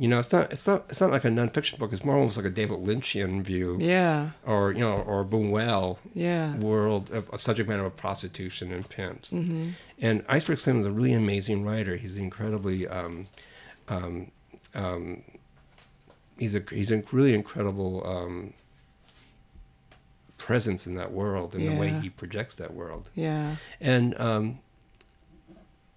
You 0.00 0.08
know, 0.08 0.18
it's 0.18 0.32
not 0.32 0.50
it's 0.50 0.66
not 0.66 0.86
it's 0.88 1.00
not 1.00 1.10
like 1.10 1.24
a 1.26 1.28
nonfiction 1.28 1.78
book. 1.78 1.92
It's 1.92 2.04
more 2.04 2.16
almost 2.16 2.38
like 2.38 2.46
a 2.46 2.50
David 2.50 2.78
Lynchian 2.78 3.42
view 3.42 3.76
Yeah. 3.80 4.30
or 4.46 4.72
you 4.72 4.80
know, 4.80 4.96
or 5.02 5.24
Buñuel 5.26 5.98
Yeah. 6.14 6.56
world 6.56 7.10
of, 7.10 7.28
of 7.30 7.40
subject 7.40 7.68
matter 7.68 7.84
of 7.84 7.94
prostitution 7.96 8.72
and 8.72 8.88
pimps. 8.88 9.30
Mm-hmm. 9.30 9.70
And 10.00 10.24
Iceberg 10.26 10.58
Slim 10.58 10.80
is 10.80 10.86
a 10.86 10.90
really 10.90 11.12
amazing 11.12 11.66
writer. 11.66 11.96
He's 11.96 12.16
incredibly, 12.16 12.88
um, 12.88 13.26
um, 13.88 14.30
um, 14.74 15.22
he's 16.38 16.54
a 16.54 16.62
he's 16.70 16.90
a 16.90 17.02
really 17.12 17.34
incredible 17.34 18.02
um, 18.06 18.54
presence 20.38 20.86
in 20.86 20.94
that 20.94 21.12
world 21.12 21.54
and 21.54 21.68
the 21.68 21.76
way 21.78 21.90
he 21.90 22.08
projects 22.08 22.54
that 22.54 22.72
world. 22.72 23.10
Yeah. 23.14 23.56
And 23.82 24.18
um, 24.18 24.60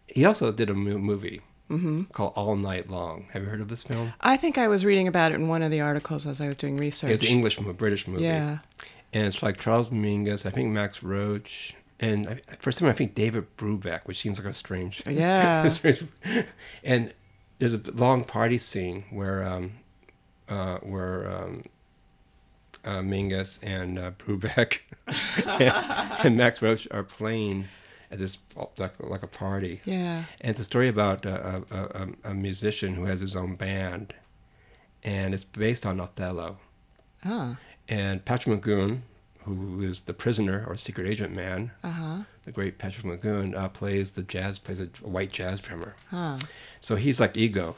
he 0.08 0.26
also 0.26 0.52
did 0.52 0.70
a 0.70 0.74
mo- 0.74 0.98
movie 0.98 1.40
Mm-hmm. 1.70 2.04
called 2.12 2.34
All 2.36 2.56
Night 2.56 2.90
Long. 2.90 3.28
Have 3.32 3.44
you 3.44 3.50
heard 3.50 3.62
of 3.62 3.68
this 3.70 3.84
film? 3.84 4.14
I 4.22 4.38
think 4.38 4.58
I 4.58 4.68
was 4.68 4.84
reading 4.86 5.08
about 5.08 5.32
it 5.32 5.36
in 5.36 5.48
one 5.48 5.64
of 5.64 5.72
the 5.72 5.82
articles 5.82 6.26
as 6.28 6.40
I 6.42 6.48
was 6.48 6.58
doing 6.58 6.78
research. 6.78 7.10
It's 7.12 7.24
an 7.24 7.30
English, 7.30 7.60
mo- 7.60 7.74
British 7.74 8.08
movie. 8.08 8.24
Yeah. 8.24 8.60
and 9.14 9.26
it's 9.26 9.42
like 9.42 9.58
Charles 9.60 9.90
Mingus, 9.90 10.46
I 10.46 10.50
think 10.52 10.70
Max 10.72 11.02
Roach, 11.02 11.76
and 12.00 12.28
I, 12.28 12.42
for 12.60 12.72
some 12.72 12.88
I 12.88 12.94
think 12.94 13.16
David 13.16 13.46
Brubeck, 13.58 14.02
which 14.06 14.20
seems 14.20 14.38
like 14.40 14.48
a 14.48 14.54
strange, 14.54 15.02
Yeah. 15.08 15.68
strange- 15.70 16.06
and 16.84 17.14
there's 17.60 17.74
a 17.74 17.82
long 17.94 18.24
party 18.26 18.58
scene 18.58 19.06
where 19.10 19.44
um, 19.44 19.72
uh, 20.50 20.78
where 20.80 21.28
um, 21.32 21.64
uh, 22.86 23.00
Mingus 23.00 23.58
and 23.64 23.98
uh, 23.98 24.12
Brubeck 24.12 24.80
and, 26.24 26.38
Max 26.38 26.62
Roach 26.62 26.88
are 26.92 27.04
playing 27.04 27.66
at 28.14 28.20
this 28.20 28.38
like 28.78 28.94
like 29.00 29.24
a 29.24 29.28
party, 29.28 29.82
Yeah. 29.86 30.26
and 30.42 30.52
it's 30.52 30.60
a 30.60 30.64
story 30.74 30.88
about 30.88 31.26
uh, 31.26 31.62
a, 31.72 31.78
a, 31.78 32.08
a, 32.32 32.34
musician 32.34 32.94
who 32.94 33.06
has 33.06 33.20
his 33.22 33.36
own 33.36 33.56
band, 33.56 34.14
and 35.04 35.34
it's 35.34 35.46
based 35.46 35.86
on 35.86 36.00
Othello. 36.00 36.58
Huh. 37.24 37.56
And 37.90 38.24
Patrick 38.24 38.62
McGoohan, 38.62 39.02
who 39.46 39.82
is 39.82 40.02
the 40.02 40.14
prisoner 40.14 40.64
or 40.68 40.78
secret 40.78 41.08
agent 41.08 41.36
man, 41.36 41.72
Uh 41.84 41.90
huh. 41.92 42.18
the 42.44 42.52
great 42.52 42.78
Patrick 42.78 43.06
McGoohan, 43.06 43.56
uh, 43.58 43.70
plays 43.70 44.12
the 44.12 44.24
jazz, 44.24 44.60
plays 44.60 44.80
a, 44.80 44.90
a 45.04 45.10
white 45.10 45.32
jazz 45.32 45.60
drummer. 45.60 45.96
Huh. 46.10 46.38
So 46.82 46.96
he's 46.96 47.20
like 47.20 47.36
Iago 47.38 47.76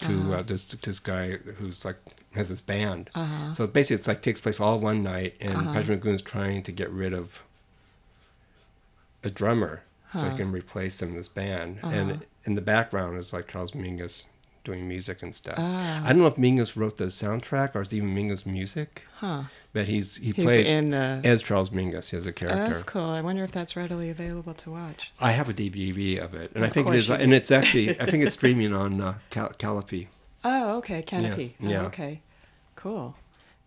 to 0.00 0.06
Uh-huh. 0.06 0.32
uh, 0.34 0.42
this 0.42 0.64
this 0.66 0.98
guy 1.00 1.36
who's 1.58 1.84
like 1.84 1.96
has 2.34 2.48
this 2.48 2.60
band. 2.60 3.10
Uh-huh. 3.14 3.54
So 3.54 3.66
basically, 3.66 3.96
it's 4.00 4.08
like 4.08 4.22
takes 4.22 4.40
place 4.40 4.60
all 4.60 4.78
one 4.78 5.02
night, 5.02 5.36
and 5.40 5.56
Uh-huh. 5.56 5.72
Patrick 5.72 6.00
McGoohan's 6.00 6.22
trying 6.22 6.62
to 6.62 6.72
get 6.72 6.90
rid 6.90 7.12
of 7.12 7.42
a 9.24 9.30
drummer 9.30 9.82
so 10.12 10.20
Huh. 10.20 10.30
he 10.30 10.36
can 10.36 10.52
replace 10.52 11.02
him 11.02 11.10
in 11.10 11.16
this 11.16 11.28
band. 11.28 11.78
Uh-huh. 11.82 11.94
And 11.96 12.24
in 12.44 12.54
the 12.54 12.62
background 12.62 13.18
is 13.18 13.32
like 13.32 13.48
Charles 13.48 13.72
Mingus 13.72 14.26
doing 14.62 14.86
music 14.88 15.22
and 15.22 15.34
stuff. 15.34 15.56
Ah. 15.58 16.02
I 16.06 16.08
don't 16.10 16.20
know 16.22 16.26
if 16.26 16.36
Mingus 16.36 16.74
wrote 16.76 16.96
the 16.96 17.06
soundtrack 17.06 17.74
or 17.74 17.82
it's 17.82 17.92
even 17.92 18.14
Mingus 18.14 18.46
music, 18.46 19.02
Huh. 19.16 19.42
but 19.72 19.88
he's 19.88 20.16
he 20.16 20.26
He's 20.30 20.44
plays 20.44 20.66
in 20.68 20.90
the. 20.90 21.20
as 21.24 21.42
Charles 21.42 21.70
Mingus. 21.70 22.10
He 22.10 22.16
has 22.16 22.24
a 22.26 22.30
Oh, 22.30 22.32
character. 22.32 22.58
that's 22.68 22.82
cool. 22.84 23.02
I 23.02 23.20
wonder 23.20 23.42
if 23.44 23.50
that's 23.50 23.76
readily 23.76 24.08
available 24.08 24.54
to 24.54 24.70
watch. 24.70 25.12
I 25.20 25.32
have 25.32 25.48
a 25.48 25.52
DVD 25.54 26.18
of 26.18 26.32
it, 26.34 26.52
and 26.54 26.64
I 26.64 26.68
think 26.68 26.88
it 26.88 26.94
is, 26.94 27.10
and 27.10 27.34
it's 27.34 27.50
actually 27.50 27.90
I 28.00 28.06
think 28.06 28.22
it's 28.24 28.34
streaming 28.40 28.72
on 28.72 29.00
uh, 29.00 29.14
Cal-. 29.30 29.52
Oh, 30.44 30.76
okay. 30.78 31.02
Kanopy. 31.02 31.54
yeah. 31.60 31.82
Oh, 31.82 31.86
okay. 31.86 32.20
Cool. 32.76 33.16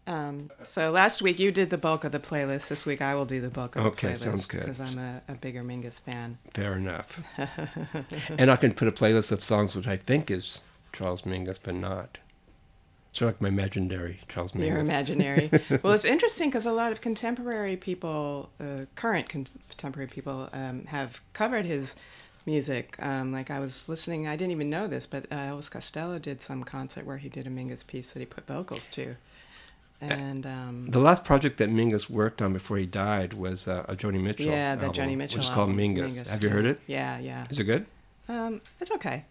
Um, 0.08 0.50
so 0.66 0.90
last 0.92 1.22
week 1.22 1.38
you 1.38 1.52
did 1.52 1.70
the 1.70 1.78
bulk 1.78 2.04
of 2.04 2.12
the 2.14 2.20
playlist. 2.20 2.70
This 2.70 2.86
week 2.86 3.02
I 3.02 3.14
will 3.14 3.26
do 3.26 3.42
the 3.42 3.50
bulk 3.50 3.76
of 3.76 3.86
Okay, 3.88 4.08
the 4.08 4.14
playlist. 4.14 4.18
sounds 4.20 4.48
good. 4.48 4.62
Because 4.62 4.80
I'm 4.80 4.98
a, 4.98 5.22
a 5.28 5.34
bigger 5.36 5.64
Mingus 5.64 6.00
fan. 6.00 6.38
Fair 6.54 6.74
enough. 6.78 7.22
and 8.38 8.50
I 8.50 8.56
can 8.56 8.74
put 8.74 8.88
a 8.88 8.92
playlist 8.92 9.32
of 9.32 9.44
songs 9.44 9.76
which 9.76 9.88
I 9.88 9.98
think 9.98 10.32
is 10.32 10.62
Charles 10.94 11.24
Mingus, 11.24 11.60
but 11.62 11.76
not. 11.76 12.18
Sort 13.12 13.30
of 13.30 13.36
like 13.36 13.42
my 13.42 13.48
imaginary 13.50 14.22
Charles 14.30 14.52
Mingus. 14.54 14.68
Your 14.68 14.80
imaginary. 14.80 15.50
well, 15.84 15.94
it's 15.94 16.06
interesting 16.06 16.50
because 16.50 16.66
a 16.66 16.72
lot 16.72 16.92
of 16.92 17.02
contemporary 17.02 17.76
people, 17.76 18.50
uh, 18.62 18.86
current 18.96 19.28
contemporary 19.28 20.08
people, 20.08 20.50
um, 20.54 20.86
have 20.86 21.20
covered 21.34 21.66
his 21.66 21.96
music. 22.46 22.96
Um, 23.00 23.32
like 23.34 23.52
I 23.52 23.60
was 23.60 23.90
listening, 23.90 24.28
I 24.28 24.36
didn't 24.38 24.52
even 24.52 24.70
know 24.70 24.88
this, 24.88 25.06
but 25.06 25.26
uh, 25.32 25.36
Elvis 25.36 25.70
Costello 25.70 26.18
did 26.18 26.40
some 26.40 26.64
concert 26.64 27.06
where 27.06 27.18
he 27.18 27.28
did 27.28 27.46
a 27.46 27.50
Mingus 27.50 27.86
piece 27.86 28.12
that 28.12 28.20
he 28.20 28.26
put 28.26 28.48
vocals 28.48 28.88
to. 28.92 29.18
And 30.00 30.46
um, 30.46 30.88
the 30.90 31.00
last 31.00 31.24
project 31.24 31.58
that 31.58 31.70
Mingus 31.70 32.08
worked 32.10 32.42
on 32.42 32.54
before 32.54 32.78
he 32.78 32.86
died 32.86 33.34
was 33.34 33.68
uh, 33.68 33.84
a 33.88 33.96
Joni 33.96 34.22
Mitchell. 34.22 34.46
yeah, 34.46 34.76
the 34.76 34.86
album, 34.86 35.04
Joni 35.10 35.18
Mitchell 35.18 35.38
which 35.40 35.46
is 35.46 35.50
called 35.50 35.70
album, 35.72 35.78
Mingus. 35.96 36.30
Have 36.30 36.44
you 36.44 36.50
heard 36.50 36.66
it? 36.66 36.80
Yeah, 36.86 37.18
yeah. 37.18 37.46
Is 37.50 37.58
it 37.58 37.64
good? 37.64 37.86
Um, 38.30 38.62
it's 38.80 38.92
okay. 38.92 39.26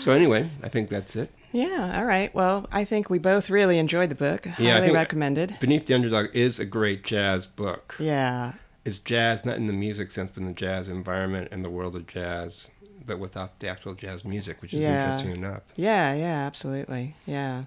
So 0.00 0.12
anyway, 0.12 0.50
I 0.62 0.68
think 0.68 0.88
that's 0.88 1.14
it. 1.16 1.30
Yeah, 1.52 1.94
all 1.98 2.04
right. 2.04 2.34
Well, 2.34 2.66
I 2.72 2.84
think 2.84 3.08
we 3.08 3.18
both 3.18 3.50
really 3.50 3.78
enjoyed 3.78 4.08
the 4.10 4.14
book. 4.16 4.46
Yeah, 4.58 4.76
I 4.76 4.80
Highly 4.80 4.92
recommended. 4.92 5.56
Beneath 5.60 5.86
the 5.86 5.94
Underdog 5.94 6.34
is 6.34 6.58
a 6.58 6.64
great 6.64 7.02
jazz 7.04 7.46
book. 7.46 7.94
Yeah, 7.98 8.54
It's 8.84 8.98
jazz, 8.98 9.44
not 9.44 9.56
in 9.56 9.66
the 9.66 9.72
music 9.72 10.10
sense, 10.10 10.30
but 10.32 10.42
in 10.42 10.48
the 10.48 10.54
jazz 10.54 10.88
environment 10.88 11.48
and 11.52 11.64
the 11.64 11.70
world 11.70 11.96
of 11.96 12.06
jazz, 12.06 12.68
but 13.06 13.18
without 13.18 13.58
the 13.60 13.68
actual 13.68 13.94
jazz 13.94 14.24
music, 14.24 14.60
which 14.60 14.74
is 14.74 14.82
Yeah. 14.82 15.06
interesting 15.06 15.32
enough. 15.36 15.62
yeah, 15.76 16.14
yeah, 16.14 16.46
absolutely. 16.46 17.14
Yeah. 17.26 17.64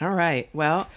All 0.00 0.10
right. 0.10 0.48
Well, 0.52 0.88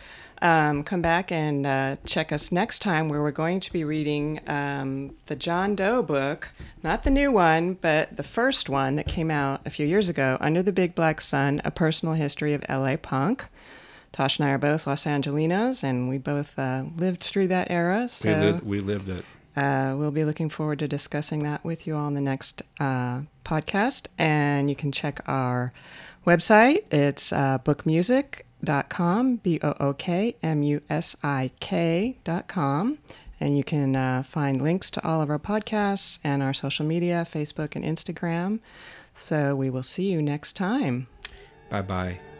um, 0.44 0.84
come 0.84 1.02
back 1.02 1.32
and 1.32 1.66
uh, 1.66 1.96
check 2.06 2.32
us 2.32 2.52
next 2.52 2.80
time 2.80 3.10
where 3.10 3.22
we're 3.22 3.32
going 3.32 3.60
to 3.60 3.72
be 3.72 3.84
reading 3.84 4.40
um, 4.48 5.16
the 5.28 5.36
John 5.36 5.76
Doe 5.76 6.02
book, 6.02 6.52
not 6.84 7.04
the 7.04 7.12
new 7.12 7.32
one, 7.32 7.76
but 7.76 8.18
the 8.18 8.24
first 8.24 8.70
one 8.70 8.96
that 8.96 9.08
came 9.08 9.30
out 9.30 9.62
a 9.66 9.70
few 9.70 9.86
years 9.86 10.10
ago, 10.10 10.38
Under 10.40 10.64
the 10.64 10.72
Big 10.72 10.96
Black 10.96 11.22
Sun 11.22 11.62
A 11.64 11.72
Personal 11.72 12.16
History 12.16 12.54
of 12.54 12.64
LA 12.70 12.96
Punk. 12.96 13.46
Tosh 14.12 14.40
and 14.40 14.48
I 14.48 14.52
are 14.52 14.58
both 14.58 14.88
Los 14.88 15.06
Angelinos, 15.06 15.84
and 15.84 16.10
we 16.10 16.18
both 16.18 16.58
uh, 16.60 16.86
lived 16.98 17.22
through 17.22 17.48
that 17.48 17.72
era. 17.72 18.08
So 18.08 18.30
we, 18.30 18.46
lived, 18.46 18.64
we 18.64 18.80
lived 18.80 19.10
it. 19.10 19.26
Uh, 19.56 19.96
we'll 19.98 20.12
be 20.12 20.26
looking 20.26 20.50
forward 20.50 20.80
to 20.80 20.88
discussing 20.88 21.44
that 21.44 21.64
with 21.64 21.86
you 21.86 21.96
all 21.96 22.08
in 22.08 22.14
the 22.14 22.22
next 22.22 22.62
uh, 22.80 23.22
podcast. 23.46 24.08
And 24.18 24.70
you 24.70 24.76
can 24.76 24.92
check 24.92 25.22
our 25.28 25.72
website. 26.26 26.84
It's 26.92 27.32
uh, 27.32 27.60
bookmusik.com, 28.62 29.38
B 29.38 29.60
O 29.63 29.74
O 29.80 29.93
K 29.93 30.36
M 30.41 30.63
U 30.63 30.82
S 30.89 31.15
I 31.24 31.52
K.com. 31.60 32.97
And 33.39 33.58
you 33.58 33.63
can 33.63 33.95
uh, 33.95 34.24
find 34.24 34.62
links 34.62 34.91
to 34.91 35.06
all 35.06 35.21
of 35.21 35.30
our 35.30 35.39
podcasts 35.39 36.19
and 36.24 36.43
our 36.43 36.54
social 36.54 36.86
media 36.86 37.26
Facebook 37.30 37.76
and 37.76 37.84
Instagram. 37.84 38.60
So 39.15 39.56
we 39.56 39.69
will 39.69 39.84
see 39.84 40.12
you 40.12 40.21
next 40.21 40.54
time. 40.54 41.08
Bye 41.69 41.82
bye. 41.82 42.31